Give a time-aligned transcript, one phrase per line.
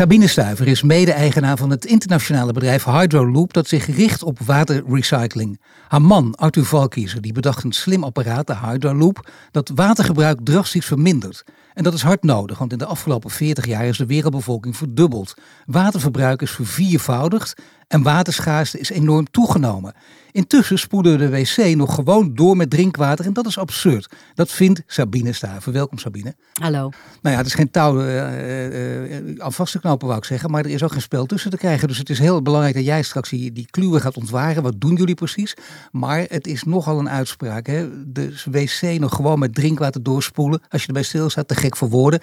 [0.00, 5.60] Sabine Stuiver is mede-eigenaar van het internationale bedrijf Hydroloop dat zich richt op waterrecycling.
[5.88, 11.44] Haar man, Arthur Valkiezer, die bedacht een slim apparaat, de Hydroloop, dat watergebruik drastisch vermindert.
[11.74, 15.34] En dat is hard nodig, want in de afgelopen 40 jaar is de wereldbevolking verdubbeld.
[15.66, 19.94] Waterverbruik is verviervoudigd en waterschaarste is enorm toegenomen.
[20.32, 24.14] Intussen spoelen de wc nog gewoon door met drinkwater en dat is absurd.
[24.34, 25.72] Dat vindt Sabine Stuiver.
[25.72, 26.34] Welkom Sabine.
[26.52, 26.78] Hallo.
[27.22, 30.50] Nou ja, het is geen touw uh, uh, aan vast te knopen wou ik zeggen,
[30.50, 31.88] maar er is ook geen spel tussen te krijgen.
[31.88, 34.62] Dus het is heel belangrijk dat jij straks die, die kluwen gaat ontwaren.
[34.62, 35.56] Wat doen jullie precies?
[35.92, 37.66] Maar het is nogal een uitspraak.
[37.66, 37.88] Hè?
[38.12, 40.62] De wc nog gewoon met drinkwater doorspoelen.
[40.68, 42.20] Als je erbij stilstaat, te gek voor woorden.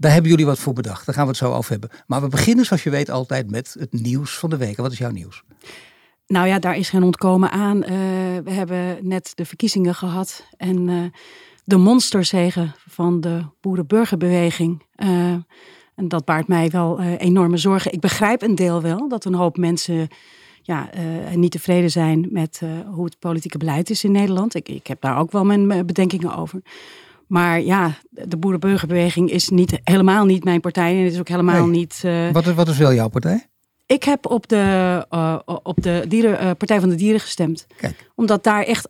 [0.00, 1.06] Daar hebben jullie wat voor bedacht.
[1.06, 1.90] Daar gaan we het zo over hebben.
[2.06, 4.76] Maar we beginnen, zoals je weet, altijd met het nieuws van de week.
[4.76, 5.42] Wat is jouw nieuws?
[6.26, 7.76] Nou ja, daar is geen ontkomen aan.
[7.76, 7.88] Uh,
[8.44, 10.46] we hebben net de verkiezingen gehad.
[10.56, 11.04] En uh,
[11.64, 14.82] de monsterzegen van de boerenburgerbeweging.
[14.96, 15.08] Uh,
[15.94, 17.92] en dat baart mij wel enorme zorgen.
[17.92, 20.08] Ik begrijp een deel wel dat een hoop mensen
[20.62, 20.90] ja,
[21.34, 22.60] niet tevreden zijn met
[22.94, 24.54] hoe het politieke beleid is in Nederland.
[24.54, 26.62] Ik, ik heb daar ook wel mijn bedenkingen over.
[27.30, 30.96] Maar ja, de boerenburgerbeweging is niet, helemaal niet mijn partij.
[30.96, 32.02] En het is ook helemaal niet.
[32.04, 32.30] Uh...
[32.30, 33.46] Wat, is, wat is wel jouw partij?
[33.86, 37.66] Ik heb op de, uh, op de dieren, uh, Partij van de Dieren gestemd.
[37.76, 38.10] Kijk.
[38.14, 38.88] Omdat daar echt,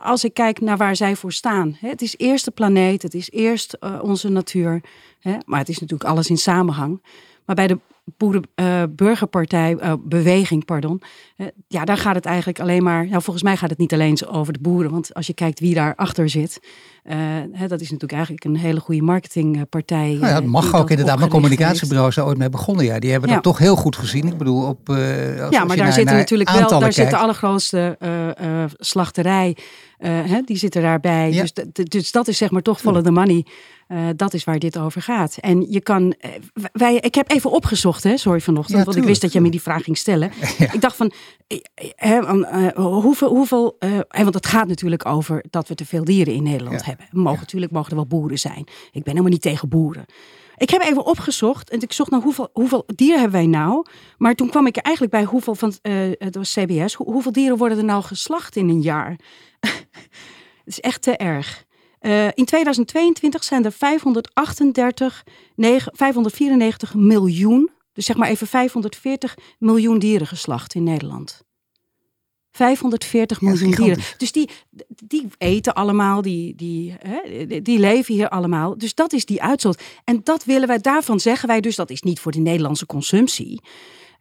[0.00, 1.76] als ik kijk naar waar zij voor staan.
[1.80, 4.80] Hè, het is eerst de planeet, het is eerst onze natuur.
[5.20, 7.02] Hè, maar het is natuurlijk alles in samenhang.
[7.46, 7.78] Maar bij de
[8.16, 11.02] boerenburgerpartij, beweging, pardon.
[11.68, 13.06] ja, daar gaat het eigenlijk alleen maar.
[13.06, 14.90] Nou, volgens mij gaat het niet alleen over de boeren.
[14.90, 16.60] Want als je kijkt wie daarachter zit.
[17.04, 17.14] Uh,
[17.52, 20.16] hè, dat is natuurlijk eigenlijk een hele goede marketingpartij.
[20.20, 21.18] Nou ja, dat mag ook inderdaad.
[21.18, 22.84] Maar communicatiebureaus daar ooit mee begonnen.
[22.84, 24.26] Ja, die hebben dat toch heel goed gezien.
[24.26, 24.88] Ik bedoel, op.
[24.88, 26.80] Uh, ja, maar daar zitten natuurlijk wel.
[26.80, 27.98] Daar zit de allergrootste
[28.78, 29.56] slachterij.
[30.08, 31.32] Hè, die zitten daarbij.
[31.32, 31.42] Ja.
[31.42, 33.46] Dus, dus dat is zeg maar toch follow the money.
[33.88, 35.36] Uh, dat is waar dit over gaat.
[35.40, 36.14] En je kan.
[36.72, 39.50] Wij, ik heb even opgezocht, hè, sorry vanochtend, ja, want ik wist dat je me
[39.50, 40.30] die vraag ging stellen.
[40.58, 40.72] Ja.
[40.72, 41.12] Ik dacht van.
[41.96, 43.28] Hè, uh, hoeveel.
[43.28, 43.76] hoeveel
[44.08, 47.22] want het gaat natuurlijk over dat we te veel dieren in Nederland hebben hebben.
[47.22, 48.64] Mogen, Natuurlijk mogen er wel boeren zijn.
[48.92, 50.04] Ik ben helemaal niet tegen boeren.
[50.56, 53.86] Ik heb even opgezocht en ik zocht naar hoeveel, hoeveel dieren hebben wij nou.
[54.18, 57.78] Maar toen kwam ik eigenlijk bij hoeveel van, uh, het was CBS, hoeveel dieren worden
[57.78, 59.16] er nou geslacht in een jaar?
[60.64, 61.64] Het is echt te erg.
[62.00, 65.24] Uh, in 2022 zijn er 538,
[65.54, 71.42] 9, 594 miljoen, dus zeg maar even 540 miljoen dieren geslacht in Nederland.
[72.52, 74.02] 540 miljoen dieren.
[74.16, 74.50] Dus die,
[75.04, 78.78] die eten allemaal, die, die, hè, die leven hier allemaal.
[78.78, 79.82] Dus dat is die uitstoot.
[80.04, 83.60] En dat willen wij, daarvan zeggen wij dus, dat is niet voor de Nederlandse consumptie.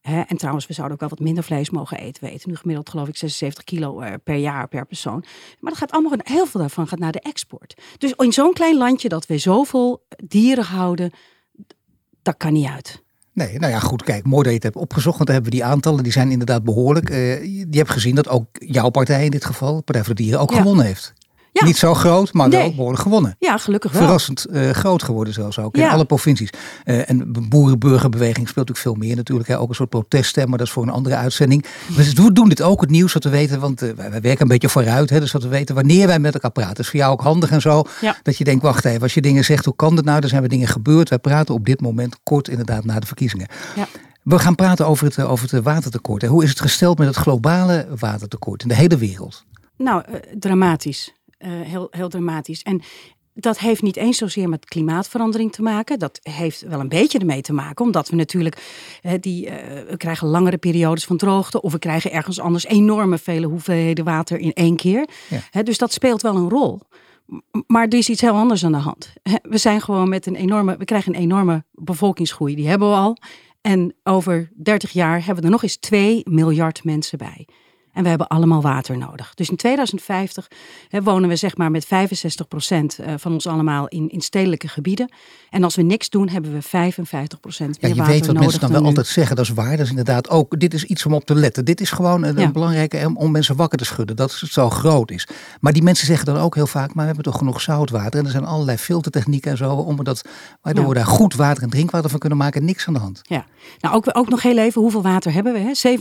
[0.02, 2.24] en trouwens, we zouden ook wel wat minder vlees mogen eten.
[2.24, 5.24] We eten nu gemiddeld geloof ik 76 kilo eh, per jaar per persoon.
[5.60, 7.82] Maar dat gaat allemaal, heel veel daarvan gaat naar de export.
[7.98, 11.12] Dus in zo'n klein landje dat we zoveel dieren houden,
[12.22, 13.04] dat kan niet uit.
[13.34, 14.04] Nee, nou ja, goed.
[14.04, 15.18] Kijk, mooi dat je het hebt opgezocht.
[15.18, 17.10] Want dan hebben we die aantallen, die zijn inderdaad behoorlijk.
[17.10, 20.40] Uh, je hebt gezien dat ook jouw partij in dit geval, Partij voor de Dieren,
[20.40, 21.14] ook gewonnen heeft.
[21.54, 21.66] Ja.
[21.66, 23.36] Niet zo groot, maar wel behoorlijk gewonnen.
[23.40, 24.02] Ja, gelukkig wel.
[24.02, 26.50] Verrassend uh, groot geworden zelfs ook in alle provincies.
[26.86, 29.50] Uh, en boerenburgerbeweging speelt natuurlijk veel meer natuurlijk.
[29.50, 29.60] Hè.
[29.60, 31.66] Ook een soort proteststem, maar dat is voor een andere uitzending.
[31.96, 33.60] We doen dit ook, het nieuws, wat we weten.
[33.60, 35.10] Want uh, wij, werken een beetje vooruit.
[35.10, 36.76] Hè, dus dat we weten wanneer wij met elkaar praten.
[36.76, 37.84] Dat is voor jou ook handig en zo.
[38.02, 38.16] Ja.
[38.24, 40.22] Dat je denkt, wacht even, als je dingen zegt, hoe kan dat nou?
[40.22, 41.10] Er zijn we dingen gebeurd.
[41.10, 43.48] Wij praten op dit moment kort inderdaad na de verkiezingen.
[43.76, 43.88] Ja.
[44.24, 46.26] We gaan praten over het, over het watertekort.
[46.26, 49.46] Hoe is het gesteld met het globale watertekort in de hele wereld?
[49.78, 50.04] Nou,
[50.40, 51.14] dramatisch.
[51.46, 52.62] Uh, heel, heel dramatisch.
[52.62, 52.82] En
[53.34, 56.00] dat heeft niet eens zozeer met klimaatverandering te maken.
[56.00, 58.58] Dat heeft wel een beetje ermee te maken, omdat we natuurlijk
[59.20, 59.54] die, uh,
[59.90, 64.40] we krijgen langere periodes van droogte, of we krijgen ergens anders enorme vele hoeveelheden water
[64.40, 65.08] in één keer.
[65.52, 65.64] Ja.
[65.64, 66.80] dus dat speelt wel een rol.
[67.68, 69.14] Maar er is iets heel anders aan de hand.
[69.42, 72.56] We zijn gewoon met een enorme, we krijgen een enorme bevolkingsgroei.
[72.56, 73.18] Die hebben we al.
[73.62, 77.48] En over 30 jaar hebben we er nog eens 2 miljard mensen bij.
[77.94, 79.34] En we hebben allemaal water nodig.
[79.34, 80.48] Dus in 2050
[80.90, 85.12] hè, wonen we zeg maar met 65% eh, van ons allemaal in, in stedelijke gebieden.
[85.50, 87.96] En als we niks doen, hebben we 55% meer ja, water nodig.
[87.96, 89.72] Je weet wat mensen dan wel altijd zeggen, dat is waar.
[89.72, 91.66] Dat is inderdaad ook, dit is iets om op te letten.
[91.66, 92.52] Dit is gewoon een, ja.
[92.52, 95.28] belangrijke om mensen wakker te schudden, dat het zo groot is.
[95.60, 98.20] Maar die mensen zeggen dan ook heel vaak, maar we hebben toch genoeg zoutwater.
[98.20, 100.22] En er zijn allerlei filtertechnieken en zo, om dat,
[100.62, 100.90] waardoor ja.
[100.90, 102.66] we daar goed water en drinkwater van kunnen maken.
[102.66, 103.20] Niks aan de hand.
[103.24, 103.46] Ja,
[103.80, 105.60] nou ook, ook nog heel even, hoeveel water hebben we?
[105.60, 105.98] Hè?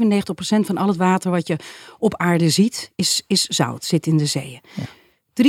[0.62, 1.56] 97% van al het water wat je
[1.99, 4.61] op aarde ziet, is, is zout, zit in de zeeën.
[4.75, 4.85] Ja.
[5.35, 5.43] 3%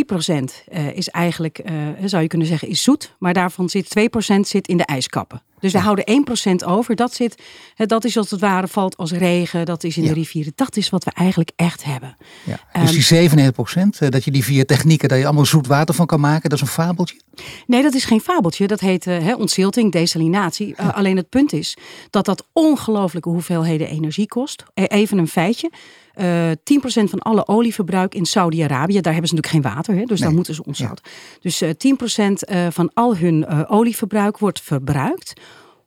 [0.74, 3.16] uh, is eigenlijk, uh, zou je kunnen zeggen, is zoet.
[3.20, 5.42] Maar daarvan zit 2% zit in de ijskappen.
[5.60, 6.26] Dus we houden
[6.64, 6.96] 1% over.
[6.96, 7.42] Dat, zit,
[7.76, 9.66] dat is als het ware valt als regen.
[9.66, 10.52] Dat is in de rivieren.
[10.56, 12.18] Dat is wat we eigenlijk echt hebben.
[12.44, 12.84] Ja.
[12.84, 13.54] Dus die 97%,
[14.00, 16.50] uh, dat je die vier technieken, dat je allemaal zoet water van kan maken.
[16.50, 17.22] Dat is een fabeltje?
[17.68, 18.68] Nee, dat is geen fabeltje.
[18.68, 19.08] Dat heet
[19.38, 20.78] ontzilting, desalinatie.
[20.78, 21.78] Alleen het punt is
[22.10, 24.64] dat dat ongelooflijke hoeveelheden energie kost.
[24.74, 25.72] E, even een feitje.
[26.16, 26.54] Uh, 10%
[26.84, 30.28] van alle olieverbruik in Saudi-Arabië, daar hebben ze natuurlijk geen water, hè, dus nee.
[30.28, 31.06] daar moeten ze ontzouten.
[31.06, 31.38] Ja.
[31.42, 35.34] Dus uh, 10% uh, van al hun olieverbruik wordt verbruikt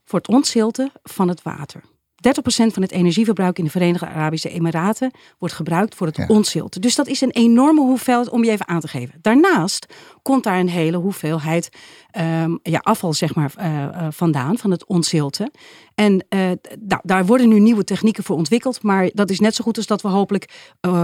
[0.05, 1.82] voor het ontzilten van het water.
[2.29, 6.26] 30% van het energieverbruik in de Verenigde Arabische Emiraten wordt gebruikt voor het ja.
[6.29, 6.81] ontzilten.
[6.81, 9.19] Dus dat is een enorme hoeveelheid om je even aan te geven.
[9.21, 9.87] Daarnaast
[10.25, 11.71] komt daar een hele hoeveelheid
[12.43, 15.50] um, ja, afval zeg maar, uh, uh, vandaan, van het ontzilten.
[15.94, 16.41] En uh,
[16.88, 18.82] nou, daar worden nu nieuwe technieken voor ontwikkeld.
[18.82, 20.49] Maar dat is net zo goed als dat we hopelijk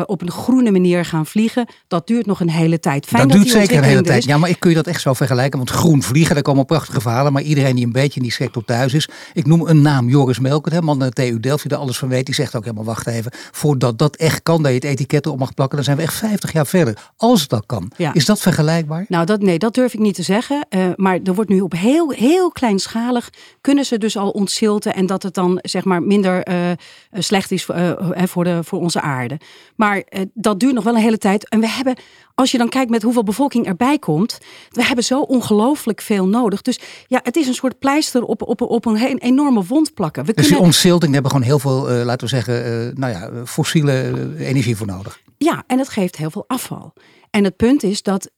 [0.06, 1.66] op een groene manier gaan vliegen.
[1.88, 3.06] Dat duurt nog een hele tijd.
[3.06, 4.24] Fijn dat, dat duurt zeker een hele tijd.
[4.24, 5.58] Ja, maar ik kun je dat echt zo vergelijken.
[5.58, 7.32] Want groen vliegen, daar komen prachtige verhalen.
[7.32, 9.08] Maar iedereen die een beetje in die sector thuis is.
[9.32, 12.26] Ik noem een naam, Joris Melkert, man de TU Delft, die er alles van weet.
[12.26, 13.32] Die zegt ook helemaal, wacht even.
[13.50, 15.76] Voordat dat echt kan, dat je het etiket op mag plakken.
[15.76, 17.10] Dan zijn we echt 50 jaar verder.
[17.16, 17.92] Als het dat kan.
[17.96, 18.14] Ja.
[18.14, 19.04] Is dat vergelijkbaar?
[19.10, 20.66] Nou, dat, nee, dat durf ik niet te zeggen.
[20.96, 23.30] maar er wordt nu op heel, heel kleinschalig
[23.60, 24.94] kunnen ze dus al ontzilten.
[24.94, 26.70] En dat het dan zeg maar minder uh,
[27.12, 29.40] slecht is uh, voor, de, voor onze aarde.
[29.76, 30.02] Maar
[30.34, 31.48] dat duurt nog wel een hele tijd.
[31.48, 31.96] En we hebben,
[32.34, 34.38] als je dan kijkt met hoeveel bevolking erbij komt.
[34.70, 36.62] We hebben zo ongelooflijk veel nodig.
[36.62, 40.24] Dus ja, het is een soort pleister op, op, op een enorme wond plakken.
[40.24, 40.58] We dus kunnen...
[40.58, 45.20] die ontzilting, hebben gewoon heel veel, laten we zeggen, nou ja, fossiele energie voor nodig.
[45.38, 46.92] Ja, en het geeft heel veel afval.
[47.30, 48.30] En het punt is dat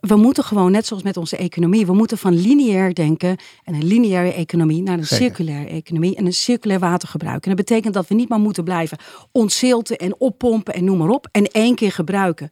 [0.00, 3.84] we moeten gewoon, net zoals met onze economie, we moeten van lineair denken en een
[3.84, 5.26] lineaire economie naar een Zeker.
[5.26, 7.42] circulaire economie en een circulair watergebruik.
[7.46, 8.98] En dat betekent dat we niet maar moeten blijven
[9.32, 12.50] ontzilten en oppompen en noem maar op en één keer gebruiken.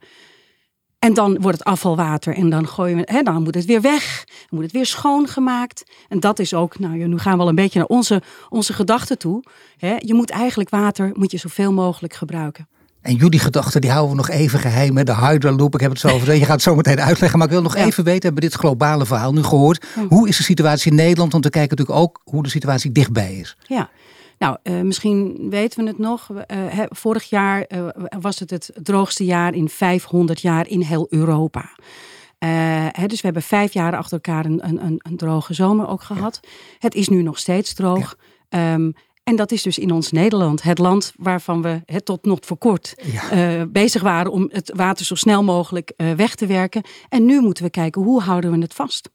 [0.99, 4.23] En dan wordt het afvalwater en dan gooien we, hè, dan moet het weer weg.
[4.25, 5.83] Dan moet het weer schoongemaakt.
[6.07, 9.17] En dat is ook, nou nu gaan we al een beetje naar onze, onze gedachten
[9.17, 9.43] toe.
[9.77, 9.95] Hè.
[9.97, 12.67] Je moet eigenlijk water, moet je zoveel mogelijk gebruiken.
[13.07, 15.05] En jullie gedachten die houden we nog even geheim.
[15.05, 16.33] De Hydra Loop, ik heb het zo over.
[16.33, 17.37] Je gaat het zo meteen uitleggen.
[17.37, 17.85] Maar ik wil nog ja.
[17.85, 19.85] even weten, hebben we dit globale verhaal nu gehoord.
[20.09, 21.31] Hoe is de situatie in Nederland?
[21.31, 23.57] Want we kijken natuurlijk ook hoe de situatie dichtbij is.
[23.61, 23.89] Ja,
[24.37, 26.29] nou, uh, misschien weten we het nog.
[26.29, 27.87] Uh, he, vorig jaar uh,
[28.19, 31.69] was het het droogste jaar in 500 jaar in heel Europa.
[32.91, 36.39] He, dus we hebben vijf jaar achter elkaar een, een, een droge zomer ook gehad.
[36.41, 36.49] Ja.
[36.79, 38.17] Het is nu nog steeds droog.
[38.49, 38.93] Um,
[39.27, 42.57] en dat is dus in ons Nederland, het land waarvan we het tot nog voor
[42.57, 43.59] kort ja.
[43.59, 46.83] uh, bezig waren om het water zo snel mogelijk uh, weg te werken.
[47.09, 49.09] En nu moeten we kijken hoe houden we het vast.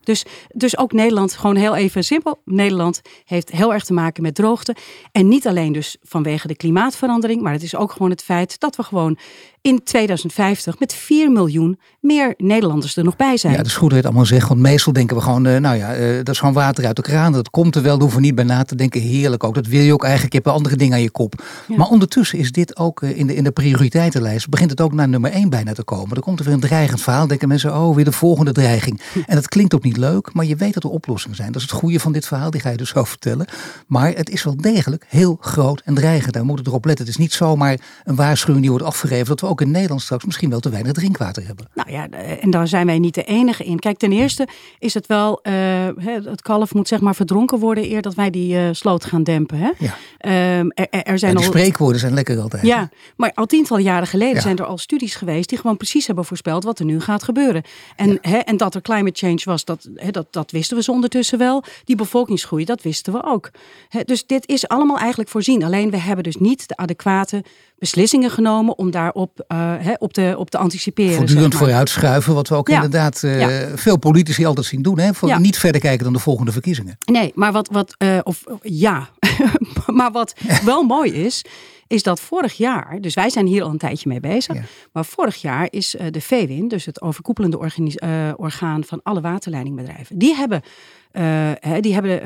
[0.00, 2.40] Dus, dus ook Nederland, gewoon heel even simpel.
[2.44, 4.76] Nederland heeft heel erg te maken met droogte.
[5.12, 8.76] En niet alleen dus vanwege de klimaatverandering, maar het is ook gewoon het feit dat
[8.76, 9.18] we gewoon
[9.62, 13.52] in 2050 met 4 miljoen meer Nederlanders er nog bij zijn.
[13.52, 14.48] Ja, dat is goed dat je het allemaal zegt.
[14.48, 17.02] Want meestal denken we gewoon, uh, nou ja, uh, dat is gewoon water uit de
[17.02, 17.32] kraan.
[17.32, 19.00] Dat komt er wel, daar hoeven we niet bij na te denken.
[19.00, 19.54] Heerlijk ook.
[19.54, 20.32] Dat wil je ook eigenlijk.
[20.32, 21.44] Je hebt andere dingen aan je kop.
[21.68, 21.76] Ja.
[21.76, 24.48] Maar ondertussen is dit ook uh, in, de, in de prioriteitenlijst.
[24.48, 26.16] Begint het ook naar nummer 1 bijna te komen.
[26.16, 27.26] Er komt er weer een dreigend verhaal.
[27.26, 29.00] Denken mensen, oh, weer de volgende dreiging.
[29.12, 29.18] Hm.
[29.26, 31.52] En dat klinkt ook niet leuk, maar je weet dat er oplossingen zijn.
[31.52, 32.50] Dat is het goede van dit verhaal.
[32.50, 33.46] Die ga je dus zo vertellen.
[33.86, 36.32] Maar het is wel degelijk heel groot en dreigend.
[36.32, 37.04] Daar moeten we erop letten.
[37.04, 39.26] Het is niet zomaar een waarschuwing die wordt afgegeven.
[39.26, 41.68] Dat we ook in Nederland straks misschien wel te weinig drinkwater hebben.
[41.74, 42.08] Nou ja,
[42.40, 43.78] en daar zijn wij niet de enige in.
[43.78, 45.54] Kijk, ten eerste is het wel, uh,
[46.24, 49.58] het kalf moet zeg maar verdronken worden eer dat wij die uh, sloot gaan dempen.
[49.58, 49.70] Hè?
[49.78, 50.58] Ja.
[50.58, 51.42] Um, er, er zijn al...
[51.42, 52.62] spreekwoorden zijn lekker altijd.
[52.62, 54.40] Ja, maar al tientallen jaren geleden ja.
[54.40, 57.62] zijn er al studies geweest die gewoon precies hebben voorspeld wat er nu gaat gebeuren.
[57.96, 58.18] En, ja.
[58.20, 61.38] hè, en dat er climate change was, dat, hè, dat, dat wisten we zo ondertussen
[61.38, 61.64] wel.
[61.84, 63.50] Die bevolkingsgroei, dat wisten we ook.
[63.88, 65.64] Hè, dus dit is allemaal eigenlijk voorzien.
[65.64, 67.44] Alleen we hebben dus niet de adequate
[67.80, 71.14] beslissingen genomen om daarop uh, he, op, te, op te anticiperen.
[71.14, 71.68] Voortdurend zeg maar.
[71.68, 72.74] vooruitschuiven, wat we ook ja.
[72.74, 73.76] inderdaad uh, ja.
[73.76, 74.98] veel politici altijd zien doen.
[74.98, 75.14] Hè?
[75.14, 75.38] Voor ja.
[75.38, 76.98] Niet verder kijken dan de volgende verkiezingen.
[77.04, 79.08] Nee, maar wat, wat uh, of ja,
[79.86, 80.34] maar wat
[80.64, 81.44] wel mooi is,
[81.86, 84.56] is dat vorig jaar, dus wij zijn hier al een tijdje mee bezig,
[84.92, 87.58] maar vorig jaar is de VWIN, dus het overkoepelende
[88.36, 90.62] orgaan van alle waterleidingbedrijven, die hebben,
[91.12, 92.20] uh, die hebben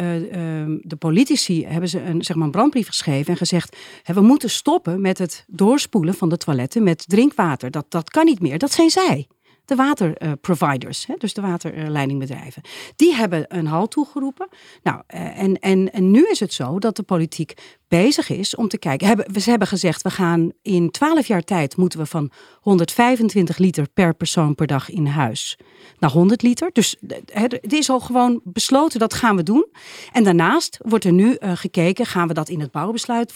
[0.82, 5.00] de politici hebben ze een, zeg maar een brandbrief geschreven en gezegd, we moeten stoppen
[5.00, 7.70] met het doorspoelen van de toiletten met drinkwater.
[7.70, 9.26] Dat, dat kan niet meer, dat zijn zij.
[9.64, 12.62] De waterproviders, uh, dus de waterleidingbedrijven.
[12.96, 14.48] Die hebben een halt toegeroepen.
[14.82, 17.54] Nou, uh, en, en, en nu is het zo dat de politiek
[17.88, 19.06] bezig is om te kijken.
[19.06, 22.30] Hebben, ze hebben gezegd, we gaan in 12 jaar tijd moeten we van
[22.60, 25.58] 125 liter per persoon per dag in huis
[25.98, 26.70] naar 100 liter.
[26.72, 26.96] Dus
[27.32, 29.66] het is al gewoon besloten, dat gaan we doen.
[30.12, 33.34] En daarnaast wordt er nu uh, gekeken, gaan we dat in het bouwbesluit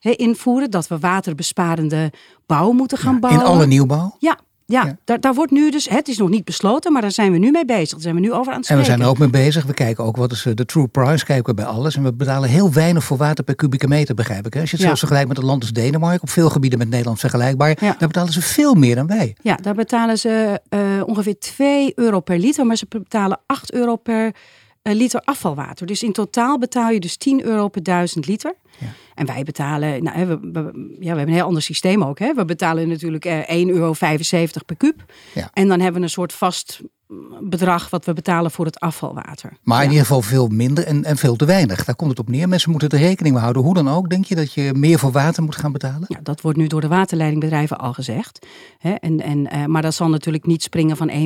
[0.00, 2.12] invoeren, dat we waterbesparende
[2.46, 3.42] bouw moeten gaan bouwen.
[3.42, 4.16] In alle nieuwbouw?
[4.18, 7.32] Ja, ja, Daar, daar wordt nu dus, het is nog niet besloten, maar daar zijn
[7.32, 7.90] we nu mee bezig.
[7.90, 8.84] Daar zijn we nu over aan het spreken.
[8.84, 9.64] En we zijn er ook mee bezig.
[9.64, 11.96] We kijken ook wat is eh, de true price, kijken we bij alles.
[11.96, 14.54] En we betalen heel weinig voor water per kubieke meter, begrijp ik.
[14.54, 14.60] Hè?
[14.60, 14.90] Als je het ja.
[14.90, 18.32] zo vergelijkt met een land als Denemarken, op veel gebieden met Nederland vergelijkbaar, daar betalen
[18.32, 19.36] ze veel meer dan wij.
[19.42, 23.96] Ja, daar betalen ze uh, ongeveer 2 euro per liter, maar ze betalen 8 euro
[23.96, 24.32] per
[24.92, 25.86] liter afvalwater.
[25.86, 28.54] Dus in totaal betaal je dus 10 euro per duizend liter.
[28.78, 28.86] Ja.
[29.14, 30.60] En wij betalen, nou, we, we,
[30.98, 32.18] ja, we hebben een heel ander systeem ook.
[32.18, 32.34] Hè?
[32.34, 33.94] We betalen natuurlijk eh, 1,75 euro
[34.66, 35.04] per kuub.
[35.34, 35.50] Ja.
[35.52, 36.80] En dan hebben we een soort vast
[37.40, 39.52] bedrag wat we betalen voor het afvalwater.
[39.62, 41.84] Maar in ieder geval veel minder en, en veel te weinig.
[41.84, 42.48] Daar komt het op neer.
[42.48, 43.62] Mensen moeten er rekening mee houden.
[43.62, 46.04] Hoe dan ook, denk je dat je meer voor water moet gaan betalen?
[46.08, 48.46] Ja, dat wordt nu door de waterleidingbedrijven al gezegd.
[48.80, 51.16] en, en, uh, maar dat zal natuurlijk niet springen van 1,75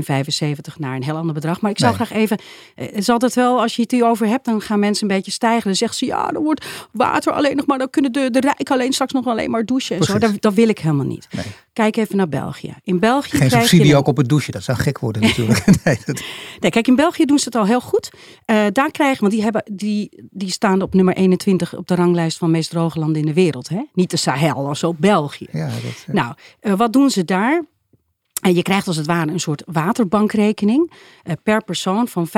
[0.79, 1.61] naar een heel ander bedrag.
[1.61, 2.39] Maar ik zou graag even...
[2.41, 5.31] Uh, het is altijd wel, als je het hierover hebt, dan gaan mensen een beetje
[5.31, 5.65] stijgen.
[5.65, 7.79] Dan zeggen ze, ja, dan wordt water alleen nog maar...
[7.79, 10.19] dan kunnen de, de rijken alleen straks nog alleen maar douchen en zo.
[10.19, 11.29] Dat, dat, wil ik helemaal niet.
[11.31, 11.45] Nee.
[11.73, 12.75] Kijk even naar België.
[12.83, 13.97] In België Geen subsidie je...
[13.97, 15.65] ook op het douchen, dat zou gek worden natuurlijk.
[15.85, 16.23] nee, dat...
[16.61, 18.11] nee, kijk, in België doen ze het al heel goed.
[18.47, 22.39] Uh, daar krijgen, want die, hebben, die, die staan op nummer 21 op de ranglijst
[22.39, 23.69] van meest droge landen in de wereld.
[23.69, 23.83] Hè?
[23.93, 25.47] Niet de Sahel, als ook België.
[25.53, 26.15] Ja, dat.
[26.15, 27.65] Nou, uh, wat doen ze daar?
[28.41, 32.33] En je krijgt als het ware een soort waterbankrekening uh, per persoon van 35.000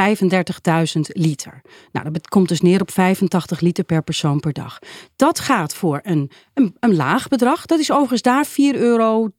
[1.00, 1.60] liter.
[1.92, 4.78] Nou, dat komt dus neer op 85 liter per persoon per dag.
[5.16, 7.66] Dat gaat voor een, een, een laag bedrag.
[7.66, 9.30] Dat is overigens daar 4,60 euro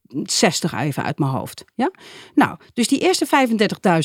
[0.78, 1.64] even uit mijn hoofd.
[1.76, 1.92] Ja?
[2.36, 3.28] Nou, dus die eerste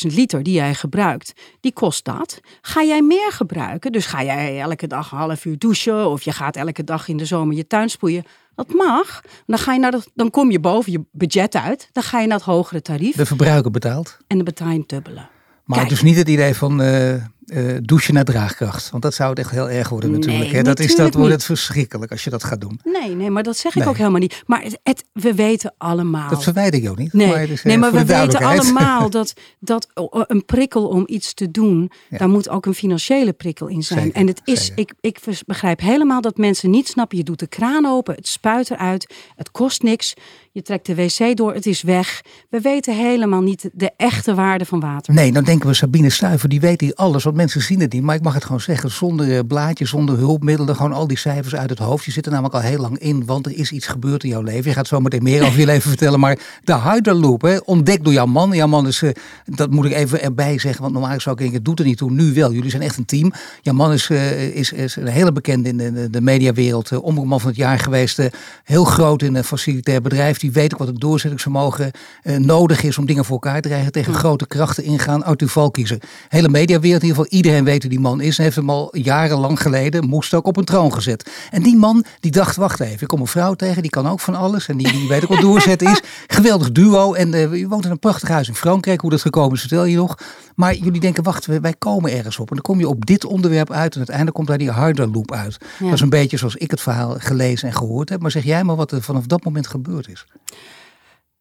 [0.08, 2.40] 35.000 liter die jij gebruikt, die kost dat.
[2.60, 6.10] Ga jij meer gebruiken, dus ga jij elke dag een half uur douchen...
[6.10, 8.24] of je gaat elke dag in de zomer je tuin sproeien
[8.56, 9.20] dat mag.
[9.46, 11.88] Dan, ga je naar dan kom je boven je budget uit.
[11.92, 13.16] Dan ga je naar het hogere tarief.
[13.16, 14.16] De verbruiker betaalt.
[14.26, 15.28] En de betaal je dubbele.
[15.64, 15.90] Maar Kijk.
[15.90, 17.14] dus niet het idee van uh,
[17.46, 18.90] uh, douchen naar draagkracht.
[18.90, 20.44] Want dat zou het echt heel erg worden natuurlijk.
[20.44, 20.62] Nee, hè?
[20.62, 22.80] Dat, is, dat wordt het verschrikkelijk als je dat gaat doen.
[22.84, 23.88] Nee, nee maar dat zeg ik nee.
[23.88, 24.42] ook helemaal niet.
[24.46, 26.28] Maar het, het, we weten allemaal.
[26.28, 27.12] Dat verwijder ik ook niet.
[27.12, 31.50] Nee, maar, dus, nee, maar we weten allemaal dat, dat een prikkel om iets te
[31.50, 32.18] doen, ja.
[32.18, 34.00] daar moet ook een financiële prikkel in zijn.
[34.00, 37.18] Zeker, en het is, ik, ik begrijp helemaal dat mensen niet snappen.
[37.18, 40.14] Je doet de kraan open, het spuit eruit, het kost niks.
[40.52, 42.22] Je trekt de wc door, het is weg.
[42.50, 45.14] We weten helemaal niet de echte waarde van water.
[45.14, 47.24] Nee, dan denken we Sabine Stuiver, die weet hier alles.
[47.24, 48.02] Want mensen zien het niet.
[48.02, 50.76] Maar ik mag het gewoon zeggen, zonder blaadjes, zonder hulpmiddelen.
[50.76, 52.04] Gewoon al die cijfers uit het hoofd.
[52.04, 54.42] Je zit er namelijk al heel lang in, want er is iets gebeurd in jouw
[54.42, 54.64] leven.
[54.64, 56.20] Je gaat zo meteen meer over je leven vertellen.
[56.20, 58.52] Maar de Hyderloop, hè, ontdekt door jouw man.
[58.52, 59.10] Jouw man is, uh,
[59.44, 60.82] dat moet ik even erbij zeggen.
[60.82, 62.10] Want normaal zou ik denken, het doet er niet toe.
[62.10, 62.52] Nu wel.
[62.52, 63.32] Jullie zijn echt een team.
[63.62, 66.90] Jouw man is, uh, is, is een hele bekende in de, de mediawereld.
[66.90, 68.20] Uh, omroepman van het jaar geweest.
[68.64, 71.90] heel groot in een facilitair bedrijf die weet ook wat het doorzettingsvermogen
[72.38, 73.92] nodig is om dingen voor elkaar te krijgen.
[73.92, 75.24] Tegen grote krachten ingaan.
[75.24, 75.98] Arthur Valkiezer.
[76.28, 77.25] Hele mediawereld in ieder geval.
[77.28, 78.38] Iedereen weet wie die man is.
[78.38, 81.30] En heeft hem al jarenlang geleden, moest ook op een troon gezet.
[81.50, 83.00] En die man die dacht, wacht even.
[83.00, 84.68] Ik kom een vrouw tegen, die kan ook van alles.
[84.68, 86.00] En die, die weet ook wat doorzetten is.
[86.26, 87.14] Geweldig duo.
[87.14, 89.00] En uh, je woont in een prachtig huis in Frankrijk.
[89.00, 90.18] Hoe dat gekomen is, vertel je nog.
[90.54, 92.48] Maar jullie denken, wacht, wij komen ergens op.
[92.48, 93.92] En dan kom je op dit onderwerp uit.
[93.92, 95.56] En uiteindelijk komt daar die harder loop uit.
[95.78, 95.84] Ja.
[95.84, 98.20] Dat is een beetje zoals ik het verhaal gelezen en gehoord heb.
[98.20, 100.26] Maar zeg jij maar wat er vanaf dat moment gebeurd is.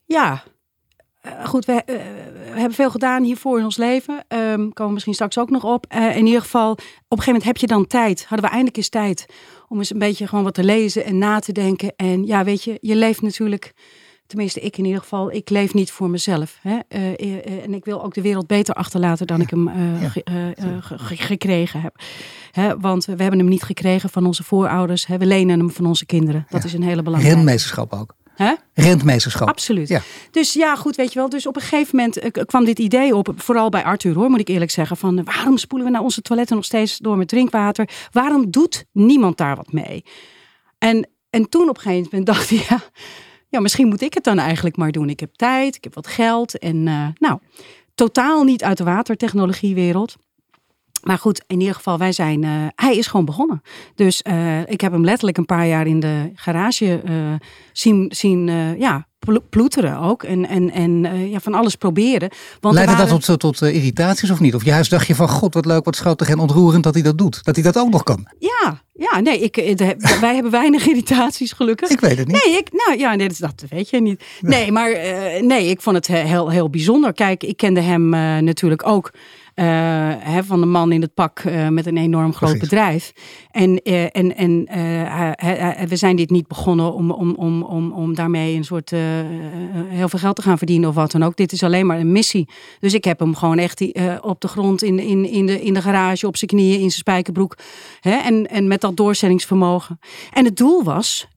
[0.05, 0.43] Ja,
[1.25, 1.95] uh, goed, we, uh,
[2.53, 4.25] we, hebben veel gedaan hiervoor in ons leven.
[4.27, 5.85] Um, komen we misschien straks ook nog op.
[5.95, 8.19] Uh, in ieder geval, op een gegeven moment heb je dan tijd.
[8.19, 9.25] Hadden we eindelijk eens tijd
[9.67, 11.93] om eens een beetje gewoon wat te lezen en na te denken.
[11.95, 13.73] En ja, weet je, je leeft natuurlijk,
[14.27, 16.59] tenminste ik in ieder geval, ik leef niet voor mezelf.
[16.61, 16.79] Hè?
[17.63, 19.43] en ik wil ook de wereld beter achterlaten dan ja.
[19.43, 20.81] ik hem ja.
[20.97, 21.99] gekregen heb.
[22.51, 22.79] Hè?
[22.79, 25.05] Want we hebben hem niet gekregen van onze voorouders.
[25.05, 25.17] Hè?
[25.17, 26.45] We lenen hem van onze kinderen.
[26.49, 27.37] Dat is een hele belangrijke.
[27.37, 28.15] Renmeesterschap ook.
[28.35, 28.51] Huh?
[28.73, 29.47] Rentmeesterschap.
[29.47, 29.87] Absoluut.
[29.87, 30.01] Ja.
[30.31, 31.29] Dus ja, goed, weet je wel.
[31.29, 34.39] Dus op een gegeven moment uh, kwam dit idee op, vooral bij Arthur hoor, moet
[34.39, 34.97] ik eerlijk zeggen.
[34.97, 37.89] Van waarom spoelen we nou onze toiletten nog steeds door met drinkwater?
[38.11, 40.03] Waarom doet niemand daar wat mee?
[40.77, 42.81] En, en toen op een gegeven moment dacht hij, ja,
[43.49, 45.09] ja, misschien moet ik het dan eigenlijk maar doen.
[45.09, 47.39] Ik heb tijd, ik heb wat geld en uh, nou,
[47.95, 50.15] totaal niet uit de watertechnologiewereld.
[51.05, 52.43] Maar goed, in ieder geval, wij zijn.
[52.43, 53.61] Uh, hij is gewoon begonnen.
[53.95, 57.33] Dus uh, ik heb hem letterlijk een paar jaar in de garage uh,
[57.73, 58.47] zien, zien
[58.79, 59.07] ja,
[59.49, 60.23] ploeteren ook.
[60.23, 62.29] En, en, en ja, van alles proberen.
[62.59, 64.55] Want Leidde dat tot, tot irritaties of niet?
[64.55, 67.17] Of juist dacht je van god wat leuk, wat schattig en ontroerend dat hij dat
[67.17, 67.43] doet.
[67.43, 68.27] Dat hij dat ook nog kan.
[68.39, 69.55] Ja, ja, nee, ik,
[70.21, 71.89] wij hebben weinig irritaties gelukkig.
[71.89, 72.45] Ik weet het niet.
[72.45, 74.23] Nee, ik, nou ja, nee, dat weet je niet.
[74.41, 74.89] Nee, maar
[75.41, 77.13] nee, ik vond het heel, heel bijzonder.
[77.13, 78.09] Kijk, ik kende hem
[78.43, 79.11] natuurlijk ook
[79.61, 83.13] hè, van de man in het pak uh, met een enorm groot bedrijf.
[83.51, 84.65] En, uh, en, en
[85.87, 88.89] we zijn dit niet begonnen om, om, om, om, om daarmee een soort
[89.87, 91.35] heel veel geld te gaan verdienen of wat dan ook.
[91.35, 92.49] Dit is alleen maar een missie.
[92.79, 93.81] Dus ik heb hem gewoon echt
[94.21, 96.91] op de grond, in, in, in, de, in de garage, op zijn knieën, in zijn
[96.91, 97.57] spijkerbroek.
[97.99, 99.99] Hè, en, en met dat doorzettingsvermogen.
[100.33, 101.27] En het doel was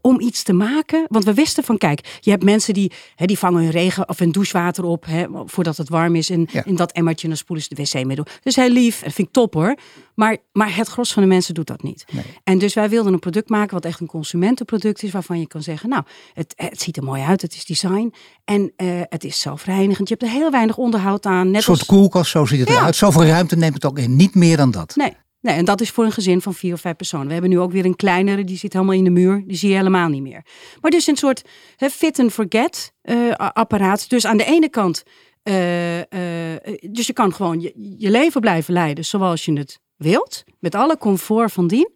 [0.00, 1.04] om iets te maken.
[1.08, 4.18] Want we wisten van, kijk, je hebt mensen die, hè, die vangen hun regen of
[4.18, 6.30] hun douchewater op hè, voordat het warm is.
[6.30, 8.26] En in dat emmertje spoelen ze de wc mee door.
[8.42, 9.76] Dus heel lief, en vind ik top hoor.
[10.14, 12.04] Maar, maar het gros van de mensen doet dat niet.
[12.44, 15.62] En dus wij wilden een product maken wat echt een consumentenproduct is, waarvan je kan
[15.62, 19.40] zeggen, nou, het, het ziet er mooi uit, het is design en uh, het is
[19.40, 20.08] zelfreinigend.
[20.08, 21.46] Je hebt er heel weinig onderhoud aan.
[21.46, 21.88] Net een soort als...
[21.88, 22.74] koelkast, zo ziet het ja.
[22.74, 22.96] eruit.
[22.96, 24.96] Zoveel ruimte neemt het ook in, niet meer dan dat.
[24.96, 25.16] Nee.
[25.40, 27.26] Nee, en dat is voor een gezin van vier of vijf personen.
[27.26, 29.44] We hebben nu ook weer een kleinere, die zit helemaal in de muur.
[29.46, 30.44] Die zie je helemaal niet meer.
[30.80, 31.42] Maar dus een soort
[31.76, 34.08] fit and forget uh, apparaat.
[34.08, 35.02] Dus aan de ene kant
[35.48, 36.04] uh, uh,
[36.90, 40.98] dus je kan gewoon je, je leven blijven leiden zoals je het wilt, met alle
[40.98, 41.90] comfort van dien.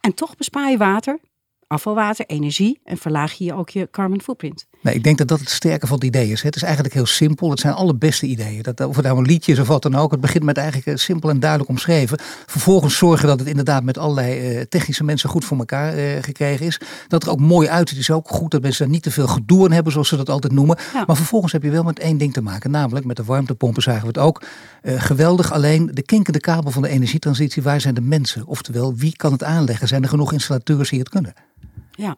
[0.00, 1.18] En toch bespaar je water,
[1.66, 4.66] afvalwater, energie en verlaag je ook je carbon footprint.
[4.82, 6.42] Nee, ik denk dat dat het sterke van het idee is.
[6.42, 7.50] Het is eigenlijk heel simpel.
[7.50, 8.62] Het zijn alle beste ideeën.
[8.62, 10.10] Dat, of het nou een liedje is of wat dan ook.
[10.10, 12.18] Het begint met eigenlijk eh, simpel en duidelijk omschreven.
[12.46, 16.66] Vervolgens zorgen dat het inderdaad met allerlei uh, technische mensen goed voor elkaar uh, gekregen
[16.66, 16.80] is.
[17.08, 18.50] Dat er ook mooi uitziet is ook goed.
[18.50, 20.78] Dat mensen daar niet te veel gedoe aan hebben zoals ze dat altijd noemen.
[21.06, 22.70] Maar vervolgens heb je wel met één ding te maken.
[22.70, 24.42] Namelijk met de warmtepompen zagen we het ook.
[24.82, 25.52] Uh, geweldig.
[25.52, 27.62] Alleen de kinkende kabel van de energietransitie.
[27.62, 28.46] Waar zijn de mensen?
[28.46, 29.88] Oftewel, wie kan het aanleggen?
[29.88, 31.34] Zijn er genoeg installateurs die het kunnen?
[31.90, 32.16] Ja.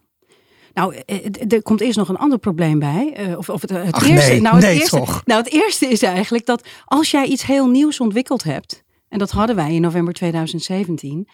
[0.74, 3.12] Nou, eh, eh, er komt eerst nog een ander probleem bij.
[3.16, 4.30] Eh, of, of het, het eerste.
[4.30, 5.22] Nee, nou, het nee, eerste, toch.
[5.24, 9.30] nou, het eerste is eigenlijk dat als jij iets heel nieuws ontwikkeld hebt, en dat
[9.30, 11.28] hadden wij in november 2017,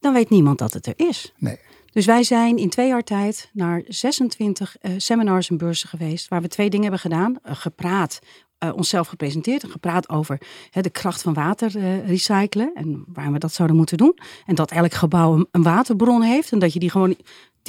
[0.00, 1.32] dan weet niemand dat het er is.
[1.38, 1.58] Nee.
[1.92, 6.42] Dus wij zijn in twee jaar tijd naar 26 uh, seminars en beurzen geweest, waar
[6.42, 7.36] we twee dingen hebben gedaan.
[7.46, 8.18] Uh, gepraat
[8.64, 10.40] uh, onszelf gepresenteerd en gepraat over
[10.70, 11.70] de kracht van water
[12.06, 14.18] recyclen en waar we dat zouden moeten doen.
[14.46, 17.16] En dat elk gebouw een, een, waterbron heeft en dat je die gewoon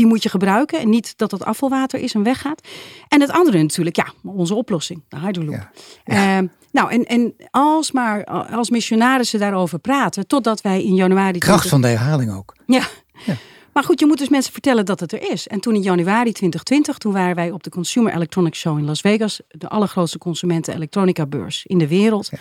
[0.01, 2.67] die moet je gebruiken en niet dat het afvalwater is en weggaat.
[3.07, 5.69] En het andere natuurlijk, ja, onze oplossing, de Hydroloop.
[6.03, 6.41] Ja.
[6.41, 11.37] Uh, nou, en, en als maar als missionarissen daarover praten, totdat wij in januari.
[11.37, 12.55] Kracht van de herhaling ook.
[12.65, 12.87] Ja.
[13.25, 13.35] ja.
[13.73, 15.47] Maar goed, je moet dus mensen vertellen dat het er is.
[15.47, 19.01] En toen in januari 2020, toen waren wij op de Consumer Electronics Show in Las
[19.01, 22.27] Vegas, de allergrootste consumenten elektronica beurs in de wereld.
[22.31, 22.37] Ja.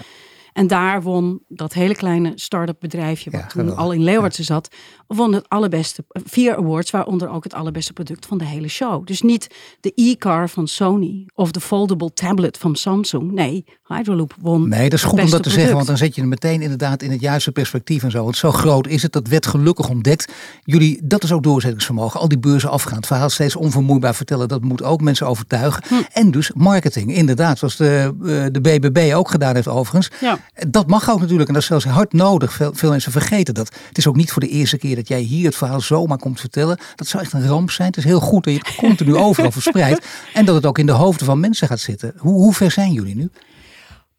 [0.53, 4.69] En daar won dat hele kleine start-up bedrijfje, wat toen al in Leeuwarden zat,
[5.07, 9.07] won het allerbeste, vier awards, waaronder ook het allerbeste product van de hele show.
[9.07, 13.33] Dus niet de e-car van Sony of de foldable tablet van Samsung.
[13.33, 14.69] Nee, Hydroloop won.
[14.69, 17.03] Nee, dat is goed om dat te zeggen, want dan zet je het meteen inderdaad
[17.03, 18.25] in het juiste perspectief en zo.
[18.25, 20.33] Want zo groot is het, dat werd gelukkig ontdekt.
[20.65, 22.21] Jullie, dat is ook doorzettingsvermogen.
[22.21, 25.83] Al die beurzen afgaan, het verhaal steeds onvermoeibaar vertellen, dat moet ook mensen overtuigen.
[25.89, 25.95] Hm.
[26.13, 30.11] En dus marketing, inderdaad, zoals de, eh, de BBB ook gedaan heeft overigens.
[30.21, 30.39] Ja.
[30.69, 32.53] Dat mag ook natuurlijk en dat is zelfs hard nodig.
[32.53, 33.75] Veel, veel mensen vergeten dat.
[33.89, 36.41] Het is ook niet voor de eerste keer dat jij hier het verhaal zomaar komt
[36.41, 36.79] vertellen.
[36.95, 37.89] Dat zou echt een ramp zijn.
[37.89, 40.07] Het is heel goed dat je het continu overal verspreidt.
[40.35, 42.15] En dat het ook in de hoofden van mensen gaat zitten.
[42.17, 43.31] Hoe, hoe ver zijn jullie nu?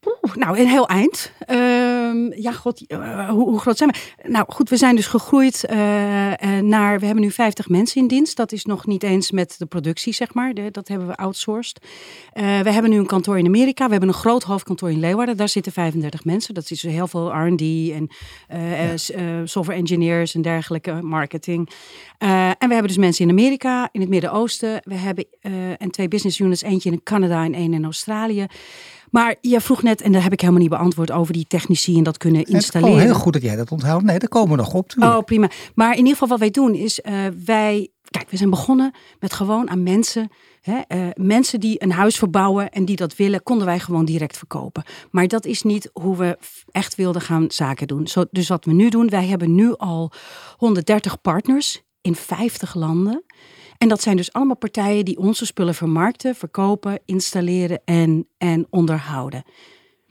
[0.06, 1.32] Oeh, nou, een heel eind.
[1.46, 4.28] Ehm, ja, god, uh, hoe, hoe, groot zijn we?
[4.28, 5.76] Nou goed, we zijn dus gegroeid uh,
[6.60, 8.36] naar, we hebben nu 50 mensen in dienst.
[8.36, 10.54] Dat is nog niet eens met de productie, zeg maar.
[10.54, 11.86] De, dat hebben we outsourced.
[12.32, 13.84] we hebben nu een kantoor in Amerika.
[13.84, 15.36] We hebben een groot hoofdkantoor in Leeuwarden.
[15.36, 16.54] Daar zitten 35 mensen.
[16.54, 17.60] Dat is dus heel veel R&D
[17.90, 18.08] en
[18.48, 18.96] ja.
[19.44, 21.70] software engineers en dergelijke, marketing.
[22.18, 24.80] en we hebben dus mensen in Amerika, in het Midden-Oosten.
[24.84, 25.26] We hebben
[25.78, 28.46] en twee business units, eentje in Canada en één in Australië.
[29.12, 32.02] Maar je vroeg net, en daar heb ik helemaal niet beantwoord, over die technici en
[32.02, 32.94] dat kunnen installeren.
[32.94, 34.04] Het is heel goed dat jij dat onthoudt.
[34.04, 34.88] Nee, daar komen we nog op.
[34.88, 35.16] Tuurlijk.
[35.16, 35.50] Oh, prima.
[35.74, 37.12] Maar in ieder geval wat wij doen is, uh,
[37.44, 40.30] wij, kijk, we zijn begonnen met gewoon aan mensen
[40.62, 44.38] Hè, uh, mensen die een huis verbouwen en die dat willen, konden wij gewoon direct
[44.38, 44.84] verkopen.
[45.10, 46.38] Maar dat is niet hoe we
[46.70, 48.06] echt wilden gaan zaken doen.
[48.06, 50.12] Zo, dus wat we nu doen, wij hebben nu al
[50.56, 53.24] 130 partners in 50 landen.
[53.82, 59.44] En dat zijn dus allemaal partijen die onze spullen vermarkten, verkopen, installeren en, en onderhouden.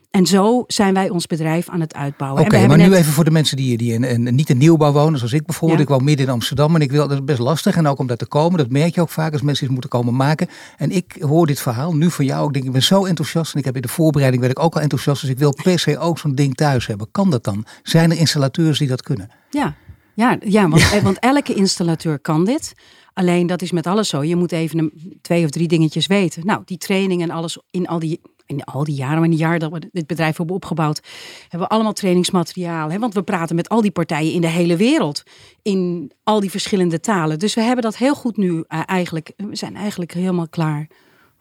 [0.10, 2.42] En zo zijn wij ons bedrijf aan het uitbouwen.
[2.42, 5.18] Oké, maar nu even voor de mensen die, die in, in, niet in nieuwbouw wonen,
[5.18, 5.80] zoals ik bijvoorbeeld.
[5.80, 7.76] Ik woon midden in Amsterdam en ik wil, dat is best lastig.
[7.76, 9.90] En ook om daar te komen, dat merk je ook vaak als mensen iets moeten
[9.90, 10.48] komen maken.
[10.78, 12.48] En ik hoor dit verhaal nu van jou.
[12.48, 13.54] Ik denk, ik ben zo enthousiast.
[13.54, 15.22] En ik heb in de voorbereiding werd ik ook al enthousiast.
[15.22, 17.08] Dus ik wil per se ook zo'n ding thuis hebben.
[17.12, 17.66] Kan dat dan?
[17.84, 19.30] Zijn er installateurs die dat kunnen?
[19.50, 19.76] Ja,
[20.14, 22.74] Ja, ja, want, want elke installateur kan dit.
[23.14, 24.24] Alleen dat is met alles zo.
[24.24, 26.46] Je moet even een, twee of drie dingetjes weten.
[26.46, 29.60] Nou, die training en alles in al die, in al die jaren, in die jaren
[29.60, 31.02] dat we dit bedrijf hebben opgebouwd,
[31.42, 32.92] hebben we allemaal trainingsmateriaal.
[32.92, 33.00] Hè?
[33.00, 35.24] Want we praten met al die partijen in de hele wereld.
[35.62, 37.40] In al die verschillende talen.
[37.40, 39.32] Dus we hebben dat heel goed nu uh, eigenlijk.
[39.36, 40.88] We zijn eigenlijk helemaal klaar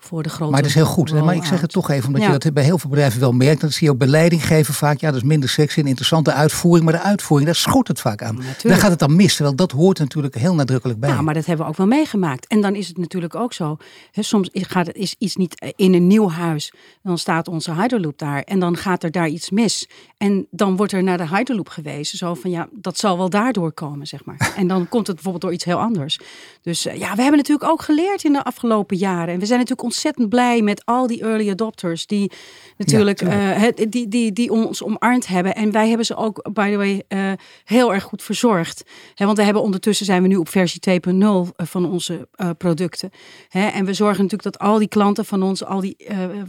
[0.00, 0.52] voor de grote.
[0.52, 1.12] Maar dat is heel goed.
[1.12, 3.60] Maar ik zeg het toch even, omdat je dat bij heel veel bedrijven wel merkt.
[3.60, 5.00] Dat zie je ook bij leidinggeven vaak.
[5.00, 6.84] Ja, dat is minder sexy en interessante uitvoering.
[6.84, 8.42] Maar de uitvoering, daar schot het vaak aan.
[8.62, 9.34] Daar gaat het dan mis.
[9.34, 11.10] Terwijl dat hoort natuurlijk heel nadrukkelijk bij.
[11.10, 12.46] Ja, maar dat hebben we ook wel meegemaakt.
[12.46, 13.76] En dan is het natuurlijk ook zo.
[14.10, 16.72] Hè, soms gaat is iets niet in een nieuw huis.
[17.02, 18.42] Dan staat onze Hyderloop daar.
[18.42, 19.88] En dan gaat er daar iets mis.
[20.18, 22.18] En dan wordt er naar de Hyderloop gewezen.
[22.18, 24.52] Zo van ja, dat zal wel daardoor komen, zeg maar.
[24.56, 26.18] En dan komt het bijvoorbeeld door iets heel anders.
[26.62, 29.34] Dus eh, ja, we hebben natuurlijk ook geleerd in de afgelopen jaren.
[29.34, 32.32] En we zijn natuurlijk ontzettend blij met al die early adopters die
[32.76, 35.54] natuurlijk uh, die, die, die ons omarmd hebben.
[35.54, 37.32] En wij hebben ze ook, by the way, uh,
[37.64, 38.82] heel erg goed verzorgd.
[39.14, 41.20] He, want we hebben ondertussen zijn we nu op versie 2.0
[41.56, 43.10] van onze uh, producten.
[43.48, 45.96] He, en we zorgen natuurlijk dat al die klanten van ons, al die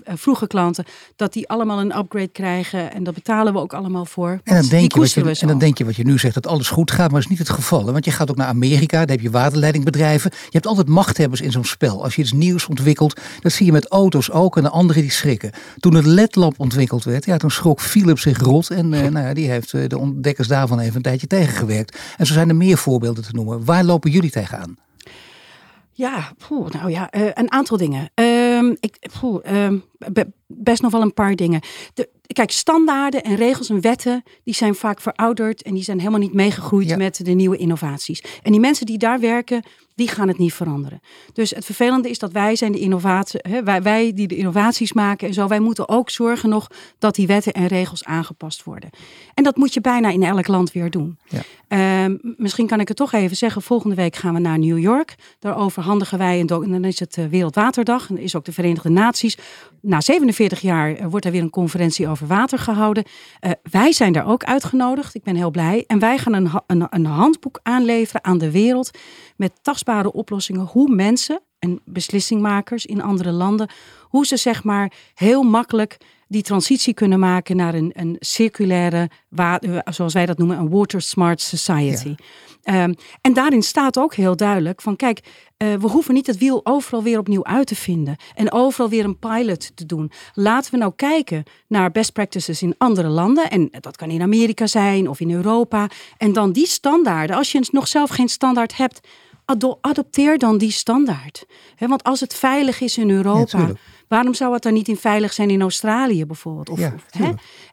[0.04, 2.94] vroege klanten, dat die allemaal een upgrade krijgen.
[2.94, 4.40] En dat betalen we ook allemaal voor.
[4.44, 6.48] En dan, denk je, wat je, en dan denk je wat je nu zegt, dat
[6.48, 7.92] alles goed gaat, maar dat is niet het geval.
[7.92, 10.32] Want je gaat ook naar Amerika, daar heb je waterleidingbedrijven.
[10.34, 12.04] Je hebt altijd machthebbers in zo'n spel.
[12.04, 15.12] Als je iets nieuws ontwikkelt, dat zie je met auto's ook en de anderen die
[15.12, 15.52] schrikken.
[15.80, 18.70] Toen het ledlamp ontwikkeld werd, ja, toen schrok Philips zich rot.
[18.70, 22.00] En uh, nou ja, die heeft uh, de ontdekkers daarvan even een tijdje tegengewerkt.
[22.18, 23.66] En zo zijn er meer voorbeelden te noemen.
[23.66, 24.78] Waar lopen jullie tegenaan?
[25.94, 28.10] Ja, poeh, nou ja, uh, een aantal dingen.
[28.14, 29.84] Ehm, ik, poeh, um,
[30.48, 31.62] best nog wel een paar dingen.
[31.94, 36.20] De, kijk, standaarden en regels en wetten, die zijn vaak verouderd en die zijn helemaal
[36.20, 38.24] niet meegegroeid met de nieuwe innovaties.
[38.42, 39.64] En die mensen die daar werken,
[39.96, 41.02] die gaan het niet veranderen.
[41.34, 44.94] Dus het vervelende is dat wij zijn de innovatie, hè, wij, wij die de innovaties
[44.94, 46.68] maken en zo, wij moeten ook zorgen nog
[47.00, 48.90] dat die wetten en regels aangepast worden.
[49.34, 51.18] En dat moet je bijna in elk land weer doen.
[51.28, 51.42] Ja.
[51.72, 55.16] Uh, misschien kan ik het toch even zeggen, volgende week gaan we naar New York.
[55.40, 59.38] Daar overhandigen wij, en dan is het eh, Wereldwaterdag, en is ook de Verenigde Naties.
[59.82, 63.04] Na 47 jaar eh, wordt er weer een conferentie over water gehouden.
[63.42, 65.84] Uh, wij zijn daar ook uitgenodigd, ik ben heel blij.
[65.88, 68.92] En wij gaan een, een, een handboek aanleveren aan de wereld
[69.36, 69.52] met
[69.84, 73.70] tastbare oplossingen hoe mensen en beslissingmakers in andere landen,
[74.02, 79.10] hoe ze zeg maar heel makkelijk die transitie kunnen maken naar een, een circulaire,
[79.86, 82.16] zoals wij dat noemen, een water smart society.
[82.64, 85.20] Um, en daarin staat ook heel duidelijk van kijk,
[85.58, 89.06] uh, we hoeven niet het wiel overal weer opnieuw uit te vinden en overal weer
[89.06, 90.12] een pilot te doen.
[90.34, 94.68] Laten we nou kijken naar best practices in andere landen en dat kan in Amerika
[94.68, 97.36] zijn of in Europa en dan die standaarden.
[97.36, 99.00] Als je nog zelf geen standaard hebt,
[99.82, 101.46] adopteer dan die standaard.
[101.78, 103.70] want als het veilig is in Europa,
[104.08, 106.70] waarom zou het dan niet in veilig zijn in Australië bijvoorbeeld?
[106.70, 106.94] Of, ja,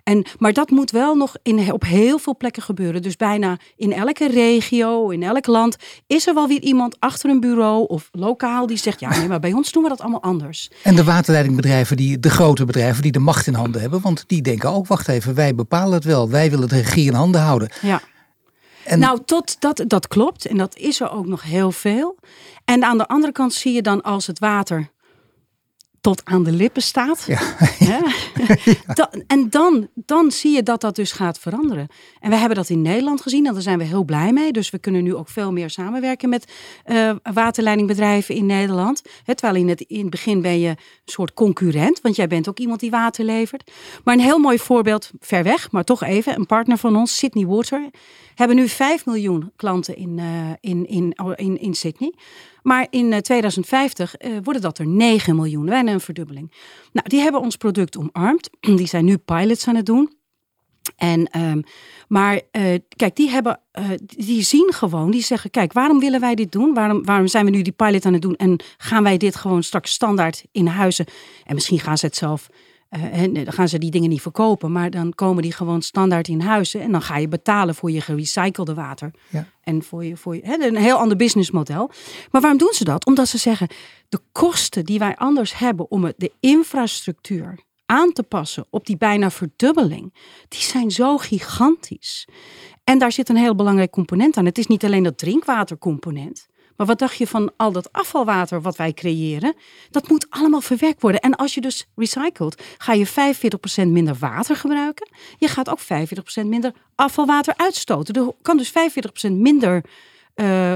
[0.02, 3.02] en, maar dat moet wel nog in, op heel veel plekken gebeuren.
[3.02, 7.40] Dus bijna in elke regio, in elk land, is er wel weer iemand achter een
[7.40, 10.70] bureau of lokaal die zegt: ja, nee, maar bij ons doen we dat allemaal anders.
[10.82, 14.42] En de waterleidingbedrijven, die, de grote bedrijven die de macht in handen hebben, want die
[14.42, 17.70] denken ook: wacht even, wij bepalen het wel, wij willen de regie in handen houden.
[17.80, 18.00] Ja.
[18.96, 20.46] Nou, tot dat, dat klopt.
[20.46, 22.16] En dat is er ook nog heel veel.
[22.64, 24.90] En aan de andere kant zie je dan als het water
[26.00, 27.24] tot aan de lippen staat.
[27.26, 27.40] Ja.
[27.78, 28.02] ja.
[29.26, 31.88] en dan, dan zie je dat dat dus gaat veranderen.
[32.20, 34.52] En we hebben dat in Nederland gezien en daar zijn we heel blij mee.
[34.52, 36.52] Dus we kunnen nu ook veel meer samenwerken met
[36.86, 39.02] uh, waterleidingbedrijven in Nederland.
[39.24, 42.58] terwijl in het, in het begin ben je een soort concurrent, want jij bent ook
[42.58, 43.70] iemand die water levert.
[44.04, 47.46] Maar een heel mooi voorbeeld, ver weg, maar toch even, een partner van ons, Sydney
[47.46, 47.90] Water,
[48.34, 52.14] hebben nu 5 miljoen klanten in, uh, in, in, in, in Sydney.
[52.68, 56.52] Maar in 2050 uh, worden dat er 9 miljoen, bijna een verdubbeling.
[56.92, 58.50] Nou, die hebben ons product omarmd.
[58.76, 60.16] Die zijn nu pilots aan het doen.
[60.96, 61.62] En, um,
[62.08, 63.60] maar uh, kijk, die, hebben,
[64.00, 66.74] die zien gewoon, die zeggen: Kijk, waarom willen wij dit doen?
[66.74, 68.36] Waarom, waarom zijn we nu die pilot aan het doen?
[68.36, 71.06] En gaan wij dit gewoon straks standaard in huizen?
[71.44, 72.48] En misschien gaan ze het zelf
[72.90, 76.40] uh, dan gaan ze die dingen niet verkopen, maar dan komen die gewoon standaard in
[76.40, 76.80] huizen.
[76.80, 79.10] En dan ga je betalen voor je gerecyclede water.
[79.28, 79.46] Ja.
[79.62, 81.90] En voor je, voor je een heel ander businessmodel.
[82.30, 83.06] Maar waarom doen ze dat?
[83.06, 83.68] Omdat ze zeggen:
[84.08, 89.30] de kosten die wij anders hebben om de infrastructuur aan te passen op die bijna
[89.30, 90.14] verdubbeling,
[90.48, 92.28] die zijn zo gigantisch.
[92.84, 94.44] En daar zit een heel belangrijk component aan.
[94.44, 96.46] Het is niet alleen dat drinkwatercomponent.
[96.78, 99.54] Maar wat dacht je van al dat afvalwater wat wij creëren?
[99.90, 101.20] Dat moet allemaal verwerkt worden.
[101.20, 105.08] En als je dus recycelt, ga je 45% minder water gebruiken.
[105.38, 105.84] Je gaat ook 45%
[106.46, 108.14] minder afvalwater uitstoten.
[108.14, 108.72] Er kan dus
[109.28, 109.84] 45% minder,
[110.34, 110.74] uh,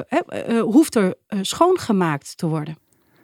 [0.61, 2.77] hoeft er schoongemaakt te worden.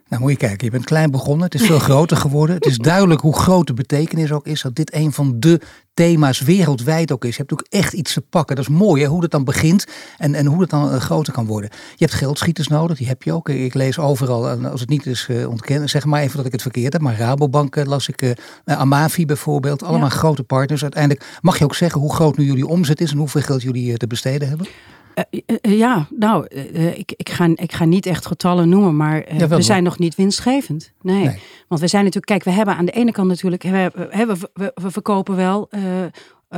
[0.07, 2.55] Nou moet je kijken, je bent klein begonnen, het is veel groter geworden.
[2.55, 5.61] Het is duidelijk hoe groot de betekenis ook is dat dit een van de
[5.99, 7.35] thema's wereldwijd ook is.
[7.35, 8.55] Je hebt natuurlijk echt iets te pakken.
[8.55, 9.85] Dat is mooi hè, hoe dat dan begint
[10.17, 11.69] en, en hoe het dan groter kan worden.
[11.95, 13.49] Je hebt geldschieters nodig, die heb je ook.
[13.49, 16.93] Ik lees overal, als het niet is ontkennen, zeg maar even dat ik het verkeerd
[16.93, 17.01] heb.
[17.01, 18.35] Maar Rabobank las ik,
[18.65, 20.81] Amavi bijvoorbeeld, allemaal grote partners.
[20.81, 23.97] Uiteindelijk mag je ook zeggen hoe groot nu jullie omzet is en hoeveel geld jullie
[23.97, 24.67] te besteden hebben?
[25.61, 26.47] Uh, ja, nou,
[26.95, 30.91] ik, ik, ga, ik ga niet echt getallen noemen, maar we zijn nog niet winstgevend.
[31.01, 31.39] Nee.
[31.67, 34.71] Want we zijn natuurlijk, kijk, we hebben aan de ene kant natuurlijk, we, we, we,
[34.75, 35.69] we verkopen wel,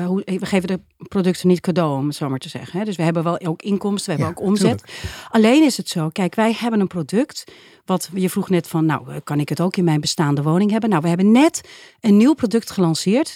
[0.06, 2.80] hoe, we geven de producten niet cadeau, om het zo maar te zeggen.
[2.80, 2.86] Hè?
[2.86, 4.84] Dus we hebben wel ook inkomsten, we hebben ook omzet.
[5.30, 7.44] Alleen is het zo, kijk, wij hebben een product,
[7.86, 10.90] wat je vroeg net van, nou, kan ik het ook in mijn bestaande woning hebben?
[10.90, 11.62] Nou, we hebben net
[12.00, 13.36] een nieuw product gelanceerd.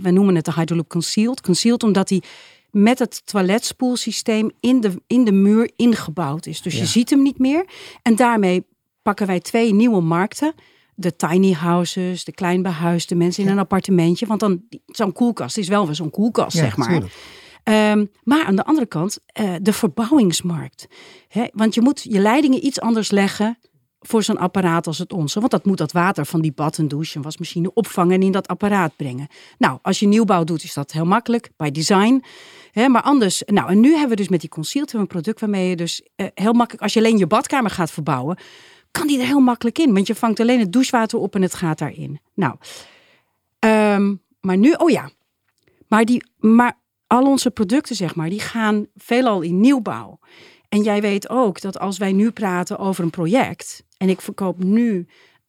[0.00, 1.40] We noemen het de Hydroloop Concealed.
[1.40, 2.22] Concealed omdat die
[2.70, 6.62] met het toiletspoelsysteem in de, in de muur ingebouwd is.
[6.62, 7.64] Dus je ziet hem niet meer.
[8.02, 8.64] En daarmee
[9.02, 10.54] pakken wij twee nieuwe markten.
[10.98, 14.26] De tiny houses, de kleinbehuisde mensen in een appartementje.
[14.26, 17.02] Want dan, zo'n koelkast is wel weer zo'n koelkast, zeg maar.
[17.92, 20.86] Um, maar aan de andere kant, uh, de verbouwingsmarkt.
[21.52, 23.58] want je moet je leidingen iets anders leggen
[24.00, 25.38] voor zo'n apparaat als het onze.
[25.38, 28.32] Want dat moet dat water van die bad en douche en wasmachine opvangen en in
[28.32, 29.26] dat apparaat brengen.
[29.58, 32.24] Nou, als je nieuwbouw doet, is dat heel makkelijk, bij design.
[32.72, 35.76] maar anders, nou en nu hebben we dus met die concealed een product waarmee je
[35.76, 38.36] dus eh, heel makkelijk, als je alleen je badkamer gaat verbouwen,
[38.98, 39.94] kan die er heel makkelijk in.
[39.94, 42.20] Want je vangt alleen het douchewater op en het gaat daarin.
[42.34, 42.56] Nou,
[43.58, 45.10] ehm, maar nu, oh ja,
[45.88, 50.18] maar, die, maar al onze producten, zeg maar, die gaan veelal in nieuwbouw.
[50.68, 54.62] En jij weet ook dat als wij nu praten over een project en ik verkoop
[54.64, 55.06] nu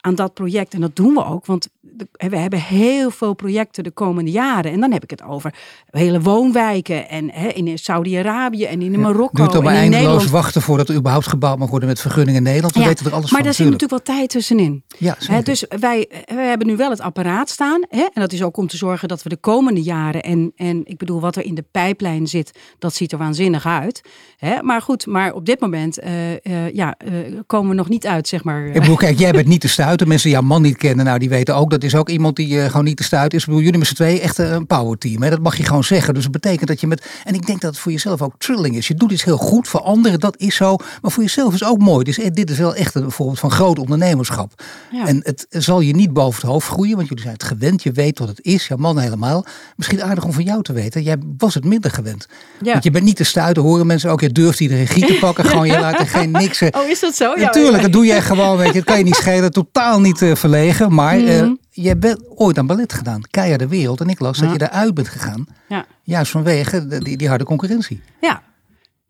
[0.07, 0.73] aan dat project.
[0.73, 1.67] En dat doen we ook, want
[2.11, 4.71] we hebben heel veel projecten de komende jaren.
[4.71, 5.53] En dan heb ik het over
[5.89, 9.43] hele woonwijken en hè, in Saudi-Arabië en in Marokko.
[9.43, 12.73] Ja, duurt maar eindeloos wachten voordat er überhaupt gebouwd mag worden met vergunningen in Nederland.
[12.73, 14.83] We weten er alles maar daar zit natuurlijk wel tijd tussenin.
[14.97, 17.85] Ja, hè, dus wij, wij hebben nu wel het apparaat staan.
[17.89, 20.81] Hè, en dat is ook om te zorgen dat we de komende jaren, en, en
[20.85, 24.01] ik bedoel wat er in de pijplijn zit, dat ziet er waanzinnig uit.
[24.37, 28.07] Hè, maar goed, maar op dit moment uh, uh, ja, uh, komen we nog niet
[28.07, 28.65] uit, zeg maar.
[28.65, 29.67] Ik bedoel, kijk, jij bent niet te
[29.97, 32.36] stuiten de mensen jouw man niet kennen, nou die weten ook, dat is ook iemand
[32.36, 33.39] die uh, gewoon niet te stuit is.
[33.39, 35.21] Ik bedoel, jullie met z'n twee echt een power team.
[35.21, 35.29] Hè?
[35.29, 36.13] Dat mag je gewoon zeggen.
[36.13, 38.75] Dus dat betekent dat je met, en ik denk dat het voor jezelf ook trilling
[38.75, 38.88] is.
[38.88, 40.75] Je doet iets heel goed voor anderen, dat is zo.
[41.01, 42.03] Maar voor jezelf is ook mooi.
[42.03, 44.63] Dus eh, dit is wel echt een voorbeeld van groot ondernemerschap.
[45.05, 47.83] En het zal je niet boven het hoofd groeien, want jullie zijn het gewend.
[47.83, 49.45] Je weet wat het is, jouw man helemaal.
[49.75, 51.03] Misschien aardig om van jou te weten.
[51.03, 52.27] Jij was het minder gewend.
[52.62, 52.71] Ja.
[52.71, 54.21] Want je bent niet te stuiten, horen mensen ook.
[54.21, 55.45] Je durft iedereen regie te pakken.
[55.49, 56.62] gewoon je laat er geen niks.
[56.62, 57.33] Oh, is dat zo?
[57.36, 58.57] Ja, Natuurlijk, dat doe jij gewoon.
[58.57, 59.51] Weet je, het kan je niet schelen.
[59.77, 60.93] Totaal niet uh, verlegen.
[60.93, 63.21] Maar mm uh, je bent ooit aan ballet gedaan.
[63.31, 64.01] Keihard de wereld.
[64.01, 65.45] En ik las dat je daaruit bent gegaan.
[65.69, 65.85] Ja.
[66.03, 68.01] Juist vanwege die, die harde concurrentie.
[68.21, 68.43] Ja.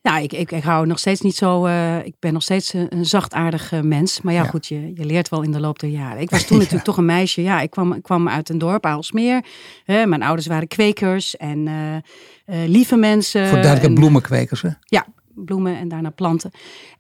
[0.01, 1.65] Ja, ik, ik, ik hou nog steeds niet zo.
[1.65, 4.21] Uh, ik ben nog steeds een, een zachtaardig mens.
[4.21, 6.21] Maar ja, goed, je, je leert wel in de loop der jaren.
[6.21, 7.41] Ik was toen natuurlijk toch een meisje.
[7.41, 9.43] Ja, ik kwam, ik kwam uit een dorp, Aalsmeer.
[9.85, 11.69] mijn ouders waren kwekers en
[12.45, 13.47] lieve mensen.
[13.47, 14.69] Voor duidelijke bloemenkwekers, hè?
[14.79, 15.05] Ja,
[15.45, 16.51] bloemen en daarna planten.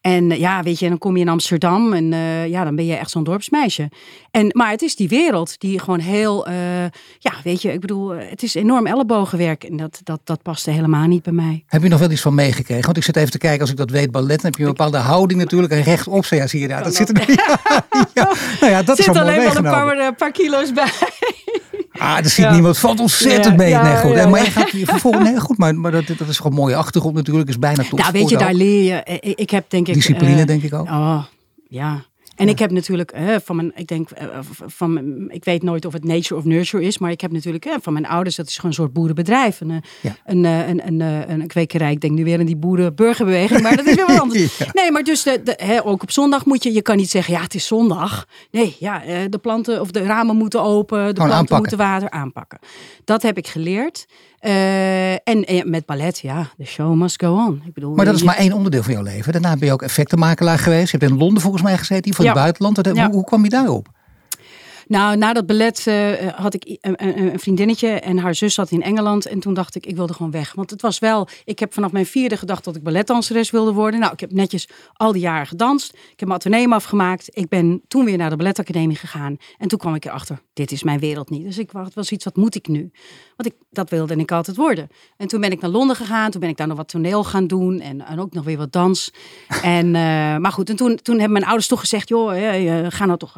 [0.01, 2.85] En eh, ja, weet je, dan kom je in Amsterdam en uh, ja, dan ben
[2.85, 3.89] je echt zo'n dorpsmeisje.
[4.31, 6.55] En, maar het is die wereld die gewoon heel, uh,
[7.19, 11.07] ja, weet je, ik bedoel, het is enorm ellebogenwerk en dat, dat, dat paste helemaal
[11.07, 11.63] niet bij mij.
[11.67, 12.85] Heb je nog wel iets van meegekregen?
[12.85, 14.69] Want ik zit even te kijken, als ik dat weet, ballet, dan heb je een
[14.69, 16.25] bepaalde houding natuurlijk en rechtop.
[16.25, 17.25] Ja, zie je daar, dat zit er.
[18.13, 20.91] Ja, Nou ja, dat zit is alleen wel een paar, paar kilo's bij.
[21.99, 22.77] Ah, dat ziet niemand.
[22.77, 23.73] Valt ontzettend mee.
[23.73, 24.29] nee, goed.
[24.29, 25.29] maar je gaat vervolgens.
[25.29, 25.57] Nee, goed.
[25.57, 27.49] Maar, maar dat, dat is gewoon mooie achtergrond natuurlijk.
[27.49, 27.99] Is bijna tot.
[27.99, 29.19] Ja, weet je, daar leer je.
[29.35, 29.93] Ik heb denk ik.
[29.93, 30.87] Discipline, denk ik ook.
[30.87, 31.23] Oh,
[31.69, 32.05] ja.
[32.37, 34.27] En ik heb natuurlijk van mijn, ik denk, eh,
[34.65, 37.93] van ik weet nooit of het nature of nurture is, maar ik heb natuurlijk van
[37.93, 39.61] mijn ouders, dat is gewoon een soort boerenbedrijf.
[39.61, 41.91] Een, eh, een, eh, een, een, een, kwekerij.
[41.91, 44.57] Ik denk nu weer aan die boerenburgerbeweging, maar dat is weer wat anders.
[44.73, 47.41] Nee, maar dus de, de, ook op zondag moet je, je kan niet zeggen, ja,
[47.41, 48.27] het is zondag.
[48.51, 52.59] Nee, ja, de planten of de ramen moeten open, de planten moeten water aanpakken.
[53.03, 54.05] Dat heb ik geleerd.
[54.41, 57.61] Uh, en, met ballet, ja, de show must go on.
[57.65, 59.31] Ik bedoel, maar dat is maar één onderdeel van jouw leven.
[59.31, 60.91] Daarna ben je ook effectenmakelaar geweest.
[60.91, 62.31] Je hebt in Londen volgens mij gezeten, voor ja.
[62.31, 62.87] het buitenland.
[62.87, 63.95] Hoe, hoe kwam je daarop?
[64.87, 68.83] Nou, na dat ballet uh, had ik een, een, vriendinnetje en haar zus zat in
[68.83, 69.25] Engeland.
[69.25, 70.53] En toen dacht ik, ik wilde gewoon weg.
[70.53, 73.99] Want het was wel, ik heb vanaf mijn vierde gedacht dat ik balletdanseres wilde worden.
[73.99, 75.93] Nou, ik heb netjes al die jaren gedanst.
[75.93, 77.29] Ik heb mijn ateneum afgemaakt.
[77.31, 79.37] Ik ben toen weer naar de balletacademie gegaan.
[79.57, 81.43] En toen kwam ik erachter, dit is mijn wereld niet.
[81.43, 82.91] Dus ik was, was iets, wat moet ik nu?
[83.35, 84.87] Want ik, dat wilde ik altijd worden.
[85.17, 86.31] En toen ben ik naar Londen gegaan.
[86.31, 87.79] Toen ben ik daar nog wat toneel gaan doen.
[87.79, 89.13] En, en ook nog weer wat dans.
[89.61, 89.91] en, uh,
[90.37, 92.31] maar goed, en toen, toen hebben mijn ouders toch gezegd, joh,
[92.91, 93.37] ga nou toch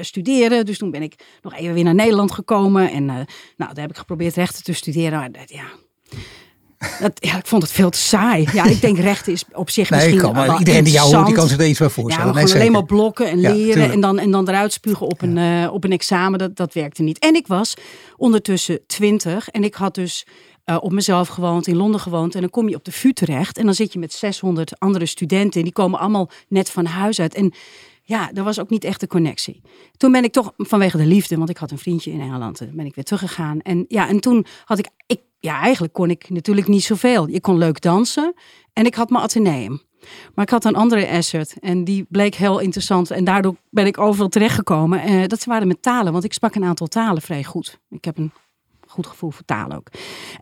[0.00, 0.66] studeren.
[0.66, 2.90] Dus toen ben ik nog even weer naar Nederland gekomen.
[2.90, 3.14] En uh,
[3.56, 5.18] nou, daar heb ik geprobeerd rechten te studeren.
[5.18, 5.64] Maar ja,
[7.00, 8.48] Dat, ja, ik vond het veel te saai.
[8.52, 11.26] Ja, ik denk rechten is op zich nee, misschien kan, maar Iedereen die jou hoort,
[11.26, 12.34] die kan zich er iets bij voorstellen.
[12.34, 15.36] Ja, nee, alleen maar blokken en leren en, dan, en dan eruit spugen op, een,
[15.36, 16.38] uh, op een examen.
[16.38, 17.18] Dat, dat werkte niet.
[17.18, 17.74] En ik was
[18.16, 20.26] ondertussen twintig en ik had dus
[20.64, 22.34] uh, op mezelf gewoond, in Londen gewoond.
[22.34, 25.06] En dan kom je op de VU terecht en dan zit je met 600 andere
[25.06, 25.58] studenten.
[25.58, 27.34] En die komen allemaal net van huis uit.
[27.34, 27.52] En
[28.06, 29.62] ja, er was ook niet echt de connectie.
[29.96, 32.86] Toen ben ik toch vanwege de liefde, want ik had een vriendje in Engeland, ben
[32.86, 33.60] ik weer teruggegaan.
[33.60, 37.28] En ja, en toen had ik, ik ja, eigenlijk kon ik natuurlijk niet zoveel.
[37.28, 38.34] Ik kon leuk dansen
[38.72, 39.82] en ik had mijn ateneum.
[40.34, 43.10] Maar ik had een andere asset en die bleek heel interessant.
[43.10, 45.10] En daardoor ben ik overal terechtgekomen.
[45.10, 47.80] Uh, dat waren met talen, want ik sprak een aantal talen vrij goed.
[47.90, 48.32] Ik heb een
[48.94, 49.88] goed gevoel voor taal ook.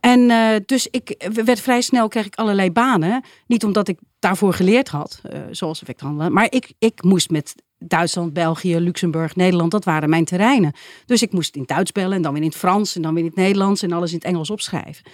[0.00, 3.24] En uh, dus ik werd vrij snel, kreeg ik allerlei banen.
[3.46, 6.32] Niet omdat ik daarvoor geleerd had, uh, zoals effecthandelen.
[6.32, 10.72] Maar ik, ik moest met Duitsland, België, Luxemburg, Nederland, dat waren mijn terreinen.
[11.06, 13.22] Dus ik moest in Duits bellen en dan weer in het Frans en dan weer
[13.22, 15.04] in het Nederlands en alles in het Engels opschrijven.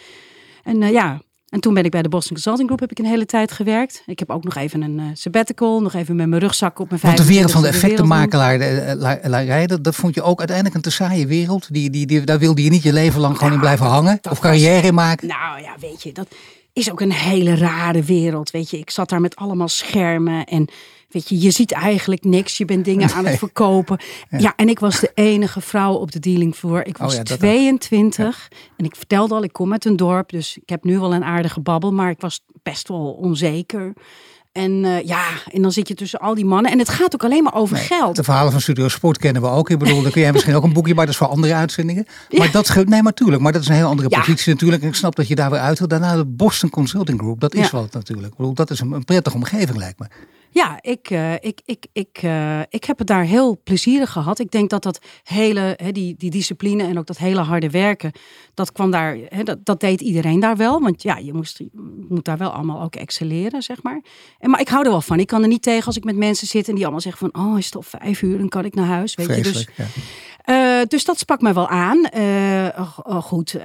[0.63, 3.11] En uh, ja, en toen ben ik bij de Boston Consulting Group heb ik een
[3.11, 4.03] hele tijd gewerkt.
[4.07, 7.01] Ik heb ook nog even een uh, sabbatical, nog even met mijn rugzak op mijn
[7.01, 7.17] vijf.
[7.17, 11.27] Want de wereld van de effectenmakelaar, dat, dat vond je ook uiteindelijk een te saaie
[11.27, 11.73] wereld.
[11.73, 14.39] Die, die, die, daar wilde je niet je leven lang gewoon in blijven hangen of
[14.39, 15.29] carrière in maken.
[15.29, 16.29] Nou ja, weet je, dat
[16.73, 18.51] is ook een hele rare wereld.
[18.51, 20.69] Weet je, ik zat daar met allemaal schermen en
[21.09, 22.57] Weet je, je ziet eigenlijk niks.
[22.57, 23.99] Je bent dingen aan het verkopen.
[24.31, 24.53] Ja.
[24.57, 26.81] en ik was de enige vrouw op de dealing voor.
[26.85, 30.31] Ik was oh ja, 22 en ik vertelde al, ik kom uit een dorp.
[30.31, 33.93] Dus ik heb nu wel een aardige babbel, maar ik was best wel onzeker.
[34.53, 36.73] En uh, ja, en dan zit je tussen al die mannen.
[36.73, 38.17] En het gaat ook alleen maar over geld.
[38.17, 39.71] De verhalen van Studio Sport kennen we ook.
[39.71, 42.07] Ik bedoel, daar kun jij misschien ook een boekje, maar dat is voor andere uitzendingen.
[42.31, 42.53] Maar ja.
[42.53, 43.43] dat nee, maar natuurlijk.
[43.43, 44.83] Maar dat is een heel andere positie natuurlijk.
[44.83, 45.89] En ik snap dat je daar weer uit wil.
[45.89, 47.41] Daarna de Boston Consulting Group.
[47.41, 48.29] Dat is wat natuurlijk.
[48.29, 50.07] Ik bedoel, dat is een, een prettige omgeving, lijkt me.
[50.59, 54.39] Ja, ik, uh, ik, ik, ik, uh, ik heb het daar heel plezierig gehad.
[54.39, 58.13] Ik denk dat dat hele, he, die, die discipline en ook dat hele harde werken,
[58.55, 60.81] dat kwam daar, dat, dat deed iedereen daar wel.
[60.81, 64.03] Want ja, je, moest, je moet daar wel allemaal ook excelleren, zeg maar.
[64.39, 65.21] En, maar ik hou er wel van.
[65.21, 67.45] Ik kan er niet tegen als ik met mensen zit en die allemaal zeggen van,
[67.45, 69.15] oh, is het al vijf uur, dan kan ik naar huis.
[69.15, 69.85] Weet je, dus, ja.
[70.51, 72.09] Uh, dus dat sprak mij wel aan.
[72.17, 73.63] Uh, oh, goed, uh,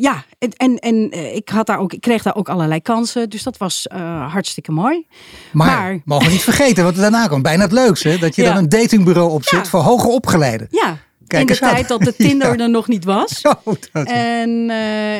[0.00, 0.24] ja.
[0.38, 3.30] En, en, en ik, had daar ook, ik kreeg daar ook allerlei kansen.
[3.30, 3.86] Dus dat was
[4.28, 5.06] hartstikke mooi.
[5.52, 7.42] Maar, maar, mogen we niet vergeten wat er daarna komt.
[7.42, 8.18] Bijna het leukste.
[8.18, 8.48] Dat je ja.
[8.48, 9.64] dan een datingbureau opzet ja.
[9.64, 10.66] voor hoger opgeleiden.
[10.70, 13.40] Ja, Kijk in de tijd dat de Tinder er nog niet was.
[13.42, 14.06] Oh, dat...
[14.06, 14.50] En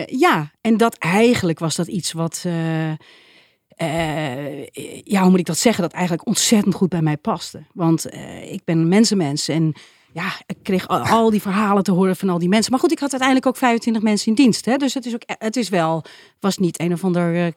[0.06, 2.44] ja, en dat eigenlijk was dat iets wat...
[5.04, 5.82] ja, hoe moet ik dat zeggen?
[5.82, 7.62] Dat eigenlijk ontzettend goed bij mij paste.
[7.72, 8.06] Want
[8.50, 9.74] ik ben mensenmens en
[10.14, 12.70] ja, ik kreeg al, die verhalen te horen van al die mensen.
[12.70, 14.64] Maar goed, ik had uiteindelijk ook 25 mensen in dienst.
[14.64, 14.76] Hè?
[14.76, 16.04] Dus het is, ook, het is wel,
[16.40, 17.52] was niet een of ander uh,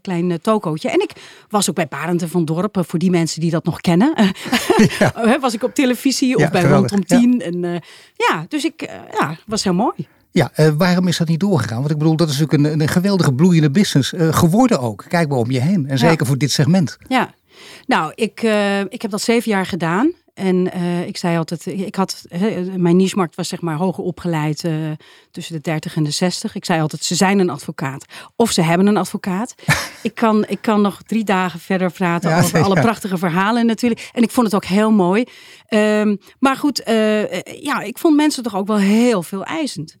[0.00, 0.90] klein uh, tokootje.
[0.90, 1.10] En ik
[1.48, 4.14] was ook bij Barenden van Dorpen, voor die mensen die dat nog kennen.
[4.98, 5.38] Ja.
[5.40, 7.34] was ik op televisie of bij Rondom 10.
[7.38, 7.44] Ja.
[7.44, 7.76] En, uh,
[8.14, 10.08] ja, dus ik, ja, was heel mooi.
[10.30, 11.78] Ja, uh, waarom is dat niet doorgegaan?
[11.78, 15.04] Want ik bedoel, dat is natuurlijk een, een geweldige bloeiende business uh, geworden ook.
[15.08, 15.88] Kijk maar om je heen.
[15.88, 16.98] En zeker voor dit segment.
[17.08, 17.34] Ja,
[17.86, 20.12] nou, ik, uh, ik heb dat zeven jaar gedaan.
[20.40, 24.64] En uh, ik zei altijd, ik had, he, mijn niche-markt was zeg maar hoger opgeleid
[24.64, 24.90] uh,
[25.30, 26.54] tussen de 30 en de 60.
[26.54, 28.04] Ik zei altijd, ze zijn een advocaat.
[28.36, 29.54] Of ze hebben een advocaat.
[30.02, 34.10] ik, kan, ik kan nog drie dagen verder praten ja, over alle prachtige verhalen natuurlijk.
[34.12, 35.24] En ik vond het ook heel mooi.
[35.68, 39.96] Um, maar goed, uh, ja, ik vond mensen toch ook wel heel veel eisend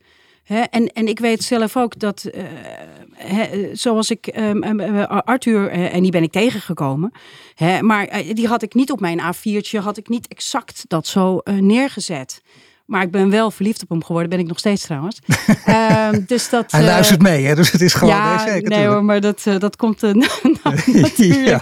[0.70, 2.42] en, en ik weet zelf ook dat, uh,
[3.72, 4.80] zoals ik um,
[5.24, 7.12] Arthur, uh, en die ben ik tegengekomen,
[7.80, 12.42] maar die had ik niet op mijn A4'tje, had ik niet exact dat zo neergezet.
[12.90, 15.18] Maar ik ben wel verliefd op hem geworden, ben ik nog steeds trouwens.
[15.68, 17.54] um, dus dat, Hij luistert mee, hè?
[17.54, 18.14] dus het is gewoon...
[18.14, 20.12] Ja, nee, nee hoor, maar dat, dat komt uh,
[20.62, 21.46] natuurlijk.
[21.46, 21.60] ja.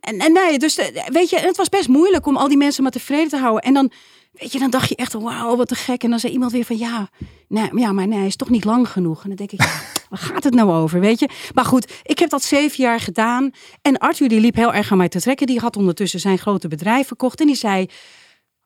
[0.00, 2.92] En, en nee, dus weet je, het was best moeilijk om al die mensen maar
[2.92, 3.62] tevreden te houden.
[3.62, 3.92] En dan
[4.34, 6.02] Weet je, dan dacht je echt, wauw, wat te gek.
[6.02, 7.08] En dan zei iemand weer van, ja,
[7.48, 9.22] nee, ja maar nee, is toch niet lang genoeg.
[9.22, 11.28] En dan denk ik, ja, waar gaat het nou over, weet je?
[11.54, 13.50] Maar goed, ik heb dat zeven jaar gedaan.
[13.82, 15.46] En Arthur, die liep heel erg aan mij te trekken.
[15.46, 17.40] Die had ondertussen zijn grote bedrijf verkocht.
[17.40, 17.86] En die zei,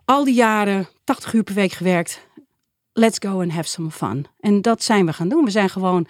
[0.05, 2.27] al die jaren, 80 uur per week gewerkt.
[2.93, 4.27] Let's go and have some fun.
[4.41, 5.45] En dat zijn we gaan doen.
[5.45, 6.07] We zijn gewoon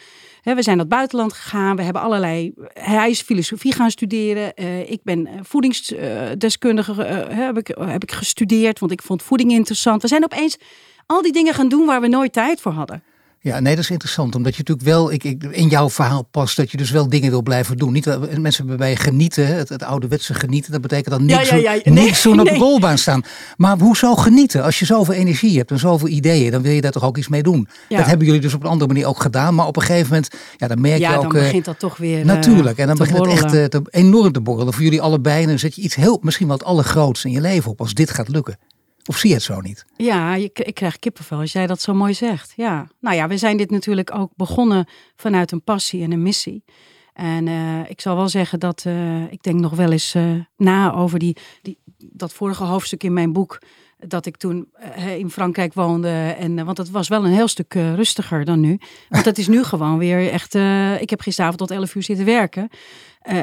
[0.55, 1.77] we zijn naar het buitenland gegaan.
[1.77, 2.53] We hebben allerlei.
[2.73, 4.53] Hij is filosofie gaan studeren.
[4.57, 6.93] Uh, ik ben voedingsdeskundige.
[6.93, 10.03] Uh, heb, ik, heb ik gestudeerd, want ik vond voeding interessant.
[10.03, 10.59] We zijn opeens
[11.07, 13.03] al die dingen gaan doen waar we nooit tijd voor hadden.
[13.41, 14.35] Ja, nee, dat is interessant.
[14.35, 17.31] Omdat je natuurlijk wel, ik, ik, in jouw verhaal past dat je dus wel dingen
[17.31, 17.93] wil blijven doen.
[17.93, 18.05] Niet,
[18.41, 21.81] mensen hebben bij genieten, het, het ouderwetse genieten, dat betekent dan niks, ja, ja, ja.
[21.85, 22.41] Nee, nee.
[22.41, 23.23] op de rolbaan staan.
[23.57, 24.63] Maar hoezo genieten?
[24.63, 27.29] Als je zoveel energie hebt en zoveel ideeën, dan wil je daar toch ook iets
[27.29, 27.69] mee doen.
[27.89, 29.55] Dat hebben jullie dus op een andere manier ook gedaan.
[29.55, 31.13] Maar op een gegeven moment, ja, dan merk je ook...
[31.13, 34.41] Ja, dan begint dat toch weer Natuurlijk, en dan begint het echt te, enorm te
[34.41, 35.43] borrelen voor jullie allebei.
[35.43, 37.95] En dan zet je iets heel, misschien wel het allergrootste in je leven op als
[37.95, 38.59] dit gaat lukken.
[39.09, 39.85] Of zie je het zo niet?
[39.97, 42.53] Ja, ik krijg kippenvel als jij dat zo mooi zegt.
[42.57, 42.89] Ja.
[43.01, 46.65] Nou ja, we zijn dit natuurlijk ook begonnen vanuit een passie en een missie.
[47.13, 50.95] En uh, ik zal wel zeggen dat uh, ik denk nog wel eens uh, na
[50.95, 53.63] over die, die, dat vorige hoofdstuk in mijn boek.
[54.07, 54.69] Dat ik toen
[55.19, 56.35] in Frankrijk woonde.
[56.39, 58.79] En, want het was wel een heel stuk rustiger dan nu.
[59.09, 60.55] Want het is nu gewoon weer echt.
[61.01, 62.69] ik heb gisteravond tot 11 uur zitten werken.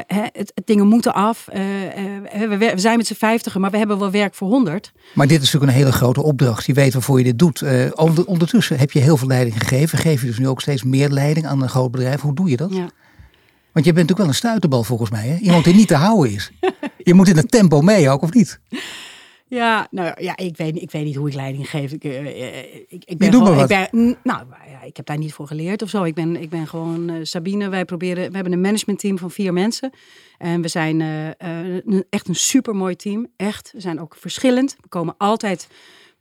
[0.08, 1.46] Het, het, dingen moeten af.
[1.46, 4.92] We, we, zijn met z'n vijftigen, maar we hebben wel werk voor honderd.
[5.14, 6.66] Maar dit is natuurlijk een hele grote opdracht.
[6.66, 7.64] Je weet waarvoor je dit doet.
[8.26, 9.98] ondertussen heb je heel veel leiding gegeven.
[9.98, 12.22] Geef je dus nu ook steeds meer leiding aan een groot bedrijf.
[12.22, 12.74] Hoe doe je dat?
[12.74, 12.90] Ja.
[13.76, 15.28] Want je bent natuurlijk wel een stuiterbal volgens mij.
[15.28, 15.38] Hè?
[15.38, 16.52] Iemand die niet te houden is.
[17.04, 18.60] Je moet in het tempo mee ook, of niet?
[19.48, 21.92] Ja, nou ja, ik weet, ik weet niet hoe ik leiding geef.
[21.92, 25.48] Ik, uh, ik, ik ben gewoon, ik ben, nou ja, ik heb daar niet voor
[25.48, 26.04] geleerd of zo.
[26.04, 27.70] Ik ben, ik ben gewoon uh, Sabine.
[27.70, 29.92] Wij proberen, we hebben een managementteam van vier mensen.
[30.38, 31.28] En we zijn uh,
[32.10, 33.28] echt een supermooi team.
[33.36, 33.72] Echt.
[33.72, 34.76] We zijn ook verschillend.
[34.82, 35.68] We komen altijd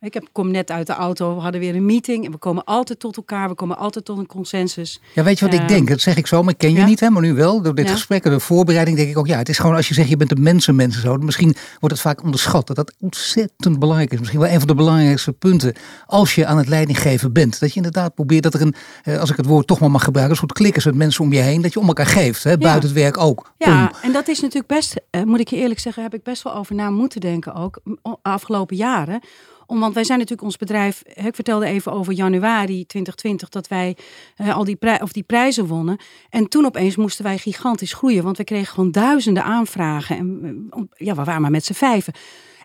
[0.04, 2.64] ik heb, kom net uit de auto, we hadden weer een meeting en we komen
[2.64, 5.00] altijd tot elkaar, we komen altijd tot een consensus.
[5.14, 5.88] Ja, weet je wat ik eh, denk?
[5.88, 7.62] Dat zeg ik zo, maar ik ken je niet, hè, maar nu wel.
[7.62, 10.08] Door dit gesprek, de voorbereiding, denk ik ook, ja, het is gewoon als je zegt
[10.08, 11.16] je bent een mensenmens zo.
[11.16, 14.18] Misschien wordt het vaak onderschat dat dat ontzettend belangrijk is.
[14.18, 15.74] Misschien wel een van de belangrijkste punten
[16.06, 17.60] als je aan het leidinggeven bent.
[17.60, 20.04] Dat je inderdaad probeert dat er een, eh, als ik het woord toch maar mag
[20.04, 22.58] gebruiken, een soort klikkers met mensen om je heen, dat je om elkaar geeft, hè,
[22.58, 23.52] buiten het werk ook.
[23.58, 26.42] Ja, en dat is natuurlijk best, eh, moet ik je eerlijk zeggen, heb ik best
[26.42, 27.80] wel over na moeten denken ook,
[28.22, 29.20] afgelopen jaren
[29.66, 31.02] om, want wij zijn natuurlijk ons bedrijf.
[31.02, 33.96] Ik vertelde even over januari 2020 dat wij
[34.36, 35.98] al die, of die prijzen wonnen.
[36.30, 38.24] En toen opeens moesten wij gigantisch groeien.
[38.24, 40.16] Want we kregen gewoon duizenden aanvragen.
[40.16, 42.12] En ja, we waren maar met z'n vijven.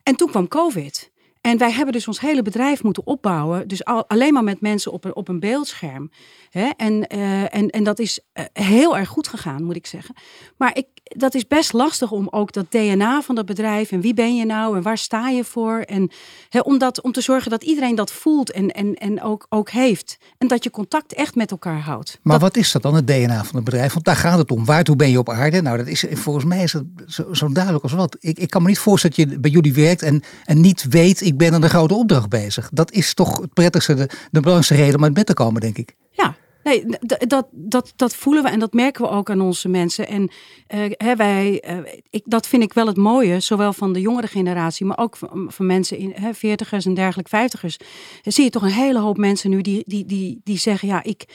[0.03, 1.11] En toen kwam COVID.
[1.41, 3.67] En wij hebben dus ons hele bedrijf moeten opbouwen.
[3.67, 6.11] Dus al, alleen maar met mensen op een, op een beeldscherm.
[6.49, 6.69] Hè?
[6.77, 10.15] En, uh, en, en dat is uh, heel erg goed gegaan, moet ik zeggen.
[10.57, 13.91] Maar ik, dat is best lastig om ook dat DNA van dat bedrijf.
[13.91, 15.79] En wie ben je nou en waar sta je voor?
[15.79, 16.11] En
[16.49, 19.69] hè, om, dat, om te zorgen dat iedereen dat voelt en, en, en ook, ook
[19.69, 20.17] heeft.
[20.37, 22.19] En dat je contact echt met elkaar houdt.
[22.21, 23.93] Maar wat is dat dan, het DNA van het bedrijf?
[23.93, 24.65] Want daar gaat het om.
[24.65, 25.61] Waar, hoe ben je op aarde?
[25.61, 28.17] Nou, dat is volgens mij is dat zo, zo duidelijk als wat.
[28.19, 31.21] Ik, ik kan me niet voorstellen dat je bij jullie werkt en, en niet weet,
[31.21, 32.69] ik ben aan de grote opdracht bezig.
[32.73, 35.77] Dat is toch het prettigste, de, de belangrijkste reden om uit bed te komen, denk
[35.77, 35.95] ik.
[36.11, 36.85] Ja, Nee,
[37.27, 40.07] dat, dat, dat voelen we en dat merken we ook aan onze mensen.
[40.07, 40.29] En
[40.75, 41.77] uh, wij, uh,
[42.09, 45.49] ik, dat vind ik wel het mooie, zowel van de jongere generatie, maar ook van,
[45.57, 47.77] mensen in hè, veertigers en dergelijke vijftigers.
[48.21, 51.25] Zie je toch een hele hoop mensen nu die, die, die, die zeggen, ja, ik,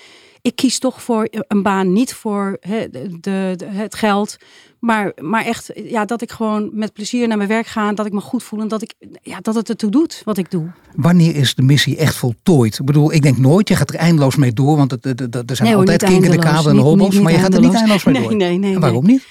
[0.44, 4.36] ik kies toch voor een baan, niet voor de, de, het geld,
[4.78, 7.92] maar, maar echt, ja, dat ik gewoon met plezier naar mijn werk ga.
[7.92, 10.50] Dat ik me goed voel en dat, ik, ja, dat het ertoe doet wat ik
[10.50, 10.72] doe.
[10.94, 12.78] Wanneer is de missie echt voltooid?
[12.78, 14.76] Ik bedoel, ik denk nooit, je gaat er eindeloos mee door.
[14.76, 17.20] Want het, het, er zijn altijd kinkende kabelen en hobbels.
[17.20, 18.36] Maar je gaat er niet eindeloos mee nee, door.
[18.36, 19.26] Nee, nee, en waarom niet?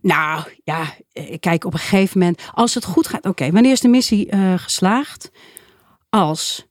[0.00, 0.94] Nou ja,
[1.40, 3.26] kijk, op een gegeven moment, als het goed gaat.
[3.26, 5.30] Oké, wanneer is de missie uh, geslaagd?
[6.10, 6.66] Als,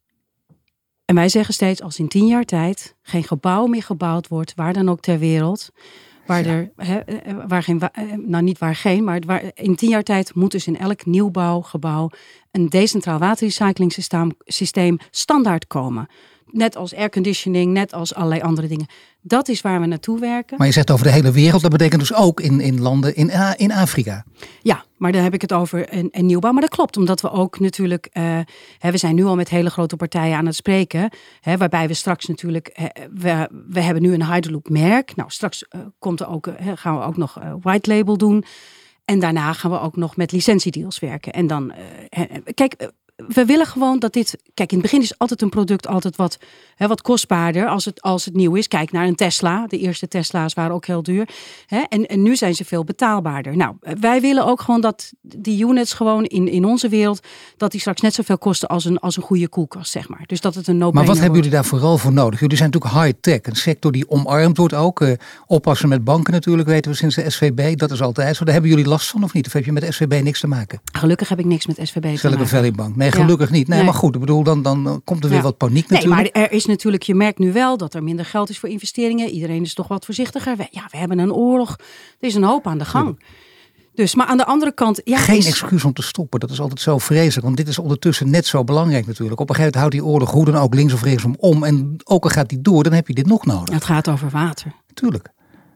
[1.14, 4.74] en wij zeggen steeds, als in tien jaar tijd geen gebouw meer gebouwd wordt, waar
[4.74, 5.72] dan ook ter wereld
[6.26, 9.90] Waar er, he, eh, waar geen, eh, nou niet waar geen, maar waar, in tien
[9.90, 12.10] jaar tijd moet dus in elk nieuwbouwgebouw
[12.52, 13.94] een decentraal waterrecycling
[15.10, 16.08] standaard komen.
[16.56, 18.86] Net als airconditioning, net als allerlei andere dingen.
[19.22, 20.58] Dat is waar we naartoe werken.
[20.58, 23.32] Maar je zegt over de hele wereld, dat betekent dus ook in, in landen in,
[23.58, 24.26] in Afrika.
[24.62, 26.52] Ja, maar dan heb ik het over een, een nieuwbouw.
[26.52, 28.40] Maar dat klopt, omdat we ook natuurlijk, uh,
[28.78, 31.10] hè, we zijn nu al met hele grote partijen aan het spreken.
[31.42, 35.16] Hè, waarbij we straks natuurlijk, we, we hebben nu een Hydroloop merk.
[35.16, 38.44] Nou, straks uh, komt er ook, gaan we ook nog white label doen.
[39.06, 41.34] En daarna gaan we ook nog met licentiedeals werken.
[41.34, 41.74] En dan,
[42.54, 44.38] kijk, we willen gewoon dat dit.
[44.54, 46.38] Kijk, in het begin is altijd een product altijd wat,
[46.76, 48.68] hè, wat kostbaarder als het, als het nieuw is.
[48.68, 49.68] Kijk naar een Tesla.
[49.68, 51.30] De eerste Tesla's waren ook heel duur.
[51.66, 53.58] Hè, en, en nu zijn ze veel betaalbaarder.
[53.58, 57.28] Nou, wij willen ook gewoon dat die units gewoon in, in onze wereld.
[57.58, 60.24] dat die straks net zoveel kosten als een, als een goede koelkast, zeg maar.
[60.26, 62.40] Dus dat het een no Maar wat hebben jullie daar vooral voor nodig?
[62.40, 63.40] Jullie zijn natuurlijk high-tech.
[63.42, 65.02] Een sector die omarmd wordt ook.
[65.02, 65.12] Uh,
[65.46, 67.78] oppassen met banken natuurlijk, weten we sinds de SVB.
[67.78, 68.44] Dat is altijd zo.
[68.44, 69.46] Daar hebben jullie last van of niet?
[69.46, 70.82] Of heb je met SVB niks te maken?
[70.92, 72.20] Gelukkig heb ik niks met SVB te maken.
[72.20, 72.96] Silicon Valley Bank.
[73.12, 73.68] Nee, gelukkig niet.
[73.68, 76.22] Nee, maar goed, ik bedoel, dan, dan komt er weer wat paniek natuurlijk.
[76.22, 78.70] Nee, maar er is natuurlijk, je merkt nu wel dat er minder geld is voor
[78.70, 79.30] investeringen.
[79.30, 80.56] Iedereen is toch wat voorzichtiger.
[80.72, 81.76] ja, we hebben een oorlog.
[82.20, 83.20] Er is een hoop aan de gang.
[83.96, 85.02] Dus, maar aan de andere kant.
[85.04, 86.40] Ja, Geen excuus om te stoppen.
[86.40, 87.46] Dat is altijd zo vreselijk.
[87.46, 89.40] Want dit is ondertussen net zo belangrijk natuurlijk.
[89.40, 91.64] Op een gegeven moment houdt die oorlog hoe dan ook links of rechts om.
[91.64, 93.74] En ook al gaat die door, dan heb je dit nog nodig.
[93.74, 94.72] Het gaat over water.
[94.94, 95.30] Tuurlijk.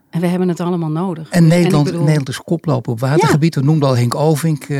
[0.09, 1.29] En we hebben het allemaal nodig.
[1.29, 3.55] En Nederland, Nederland is koploper op watergebied.
[3.55, 4.67] We noemden al Henk Ovink.
[4.67, 4.79] Uh,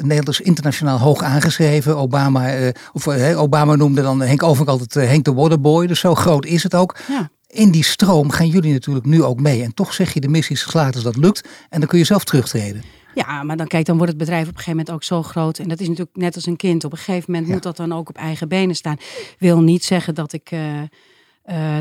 [0.00, 1.96] Nederland is internationaal hoog aangeschreven.
[1.96, 5.86] Obama, uh, of, uh, Obama noemde dan Henk Ovink altijd Henk de Waterboy.
[5.86, 6.96] Dus zo groot is het ook.
[7.08, 7.30] Ja.
[7.46, 9.62] In die stroom gaan jullie natuurlijk nu ook mee.
[9.62, 11.48] En toch zeg je de missie is geslaagd als dat lukt.
[11.68, 12.82] En dan kun je zelf terugtreden.
[13.14, 15.58] Ja, maar dan kijk, dan wordt het bedrijf op een gegeven moment ook zo groot.
[15.58, 16.84] En dat is natuurlijk net als een kind.
[16.84, 18.96] Op een gegeven moment moet dat dan ook op eigen benen staan.
[19.38, 20.50] Wil niet zeggen dat ik,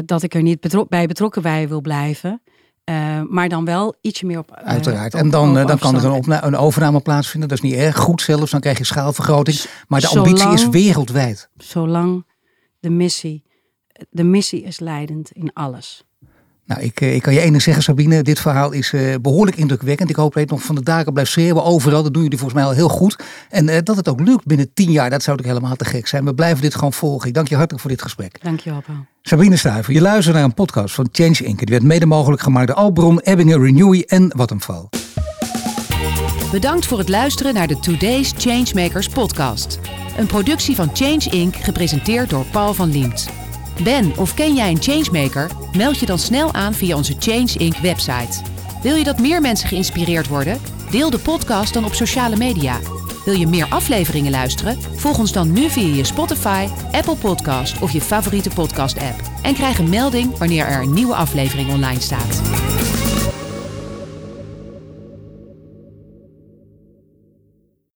[0.06, 2.42] dat ik er niet bij betrokken bij wil blijven.
[2.90, 4.52] Uh, maar dan wel ietsje meer op.
[4.54, 5.14] Uiteraard.
[5.14, 7.50] en dan, dan kan er een, een, overname plaatsvinden.
[7.50, 8.52] Dat is niet erg goed zelfs.
[8.52, 9.66] Dan krijg je schaalvergroting.
[9.88, 11.50] Maar de ambitie is wereldwijd.
[11.58, 12.26] Zolang
[12.80, 13.44] de missie.
[14.10, 16.04] De missie is leidend in alles.
[16.70, 20.10] Nou, ik, eh, ik kan je enig zeggen, Sabine, dit verhaal is uh, behoorlijk indrukwekkend.
[20.10, 22.04] Ik hoop dat je nog van de daken blijft schreeuwen overal.
[22.04, 23.24] Dat doen jullie volgens mij al heel goed.
[23.50, 26.08] En uh, dat het ook lukt binnen tien jaar, dat zou toch helemaal te gek
[26.08, 26.26] zijn.
[26.26, 27.28] We blijven dit gewoon volgen.
[27.28, 28.40] Ik dank je hartelijk voor dit gesprek.
[28.44, 28.98] Dank je wel, Paul.
[29.22, 31.58] Sabine Stuiver, je luistert naar een podcast van Change Inc.
[31.58, 34.90] Die werd mede mogelijk gemaakt door Albron, Ebbingen, Renewy en Vattenfall.
[36.52, 39.80] Bedankt voor het luisteren naar de Today's Changemakers podcast.
[40.18, 41.56] Een productie van Change Inc.
[41.56, 43.30] gepresenteerd door Paul van Liemt.
[43.84, 45.52] Ben of ken jij een changemaker?
[45.78, 47.78] Meld je dan snel aan via onze Change Inc.
[47.78, 48.42] website.
[48.82, 50.62] Wil je dat meer mensen geïnspireerd worden?
[50.92, 52.80] Deel de podcast dan op sociale media.
[53.26, 54.78] Wil je meer afleveringen luisteren?
[54.96, 59.22] Volg ons dan nu via je Spotify, Apple Podcast of je favoriete podcast-app.
[59.42, 62.42] En krijg een melding wanneer er een nieuwe aflevering online staat.